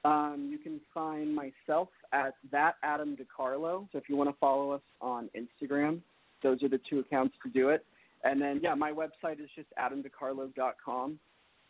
[0.06, 3.88] Um, you can find myself at that Adam DeCarlo.
[3.92, 6.02] So if you want to follow us on Instagram,
[6.42, 7.86] those are the two accounts to do it.
[8.24, 11.20] And then yeah, my website is just adamdecarlo.com.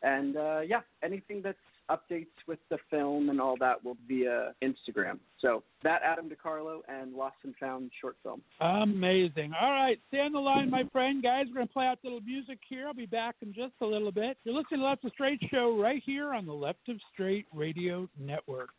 [0.02, 1.58] And uh, yeah, anything that's
[1.90, 5.20] updates with the film and all that will be via Instagram.
[5.40, 8.42] So that Adam DeCarlo and Lost and Found short film.
[8.62, 9.54] Amazing.
[9.60, 11.22] All right, stay on the line, my friend.
[11.22, 12.88] Guys, we're gonna play out a little music here.
[12.88, 14.38] I'll be back in just a little bit.
[14.44, 18.08] You're listening to Left of Straight show right here on the Left of Straight Radio
[18.20, 18.70] Network.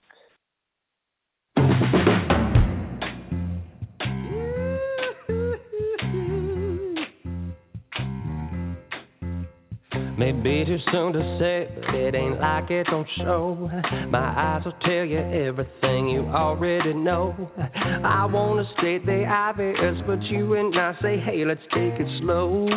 [10.16, 13.70] Maybe too soon to say, but it ain't like it don't show.
[14.08, 17.34] My eyes will tell you everything you already know.
[18.04, 22.68] I wanna state the obvious, but you and I say, hey, let's take it slow.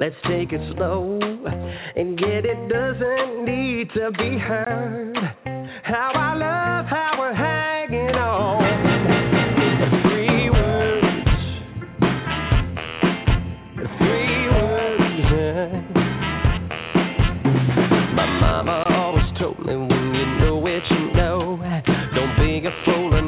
[0.00, 1.20] Let's take it slow.
[1.96, 5.16] And yet it doesn't need to be heard.
[5.84, 6.65] How I love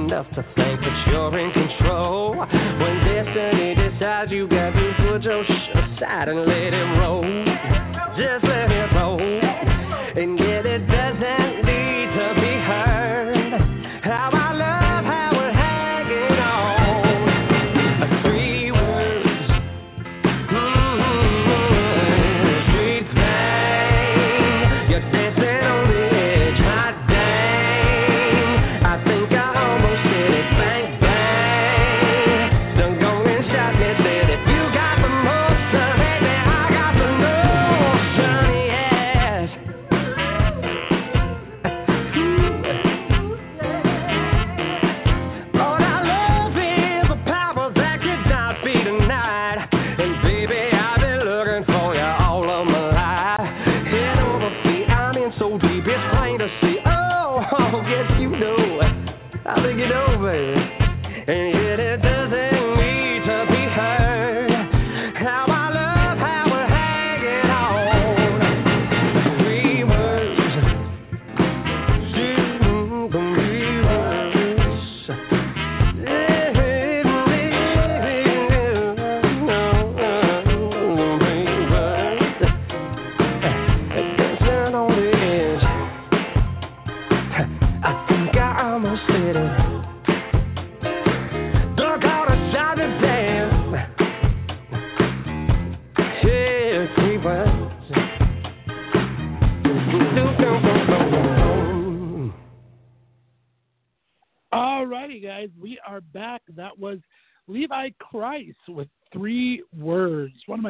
[0.09, 2.35] enough to think that you're in control.
[2.35, 7.88] When destiny decides you got to put your shit aside and let it roll.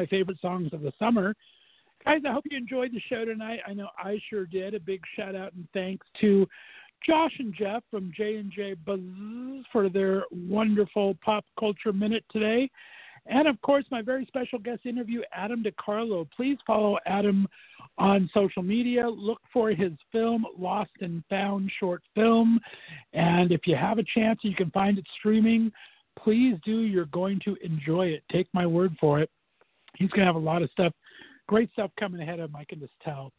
[0.09, 1.35] Favorite songs of the summer.
[2.05, 3.59] Guys, I hope you enjoyed the show tonight.
[3.67, 4.73] I know I sure did.
[4.73, 6.47] A big shout out and thanks to
[7.05, 8.99] Josh and Jeff from J and J Buzz
[9.71, 12.69] for their wonderful pop culture minute today.
[13.25, 16.27] And of course, my very special guest interview, Adam DeCarlo.
[16.35, 17.47] Please follow Adam
[17.97, 19.07] on social media.
[19.07, 22.59] Look for his film, Lost and Found short film.
[23.13, 25.71] And if you have a chance, you can find it streaming.
[26.17, 26.81] Please do.
[26.81, 28.23] You're going to enjoy it.
[28.31, 29.29] Take my word for it.
[29.99, 30.93] He's going to have a lot of stuff,
[31.47, 33.31] great stuff coming ahead of him, I can just tell.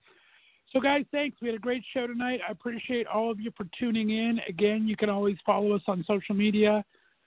[0.72, 1.36] So, guys, thanks.
[1.42, 2.40] We had a great show tonight.
[2.46, 4.40] I appreciate all of you for tuning in.
[4.48, 6.84] Again, you can always follow us on social media.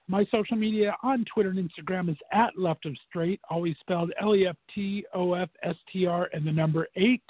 [0.07, 4.35] My social media on Twitter and Instagram is at Left of Straight, always spelled L
[4.35, 7.23] E F T O F S T R and the number eight.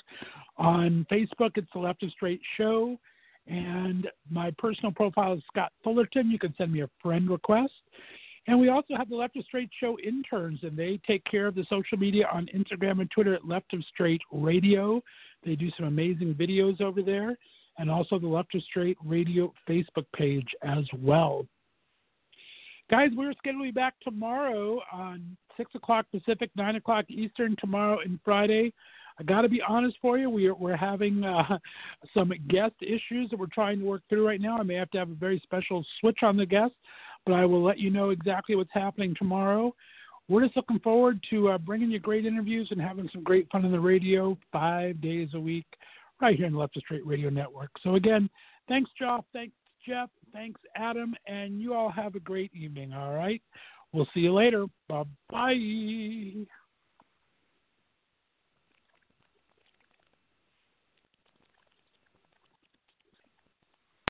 [0.57, 2.99] On Facebook, it's the Left of Straight Show.
[3.47, 6.31] And my personal profile is Scott Fullerton.
[6.31, 7.73] You can send me a friend request.
[8.47, 11.55] And we also have the Left of Straight Show interns, and they take care of
[11.55, 15.01] the social media on Instagram and Twitter at Left of Straight Radio.
[15.45, 17.37] They do some amazing videos over there,
[17.77, 21.45] and also the Left of Straight Radio Facebook page as well.
[22.91, 27.99] Guys, we're scheduled to be back tomorrow on 6 o'clock Pacific, 9 o'clock Eastern, tomorrow
[28.03, 28.73] and Friday.
[29.19, 31.59] I got to be honest for you, we're, we're having uh,
[32.13, 34.57] some guest issues that we're trying to work through right now.
[34.57, 36.73] I may have to have a very special switch on the guest,
[37.25, 39.73] but I will let you know exactly what's happening tomorrow.
[40.29, 43.65] We're just looking forward to uh, bringing you great interviews and having some great fun
[43.65, 45.65] on the radio five days a week
[46.21, 47.71] right here on the Left of Straight Radio Network.
[47.83, 48.29] So, again,
[48.67, 49.23] Thanks, Josh.
[49.33, 49.55] Thanks,
[49.87, 50.09] Jeff.
[50.31, 51.15] Thanks, Adam.
[51.27, 53.41] And you all have a great evening, all right?
[53.91, 54.65] We'll see you later.
[54.87, 56.45] Bye bye.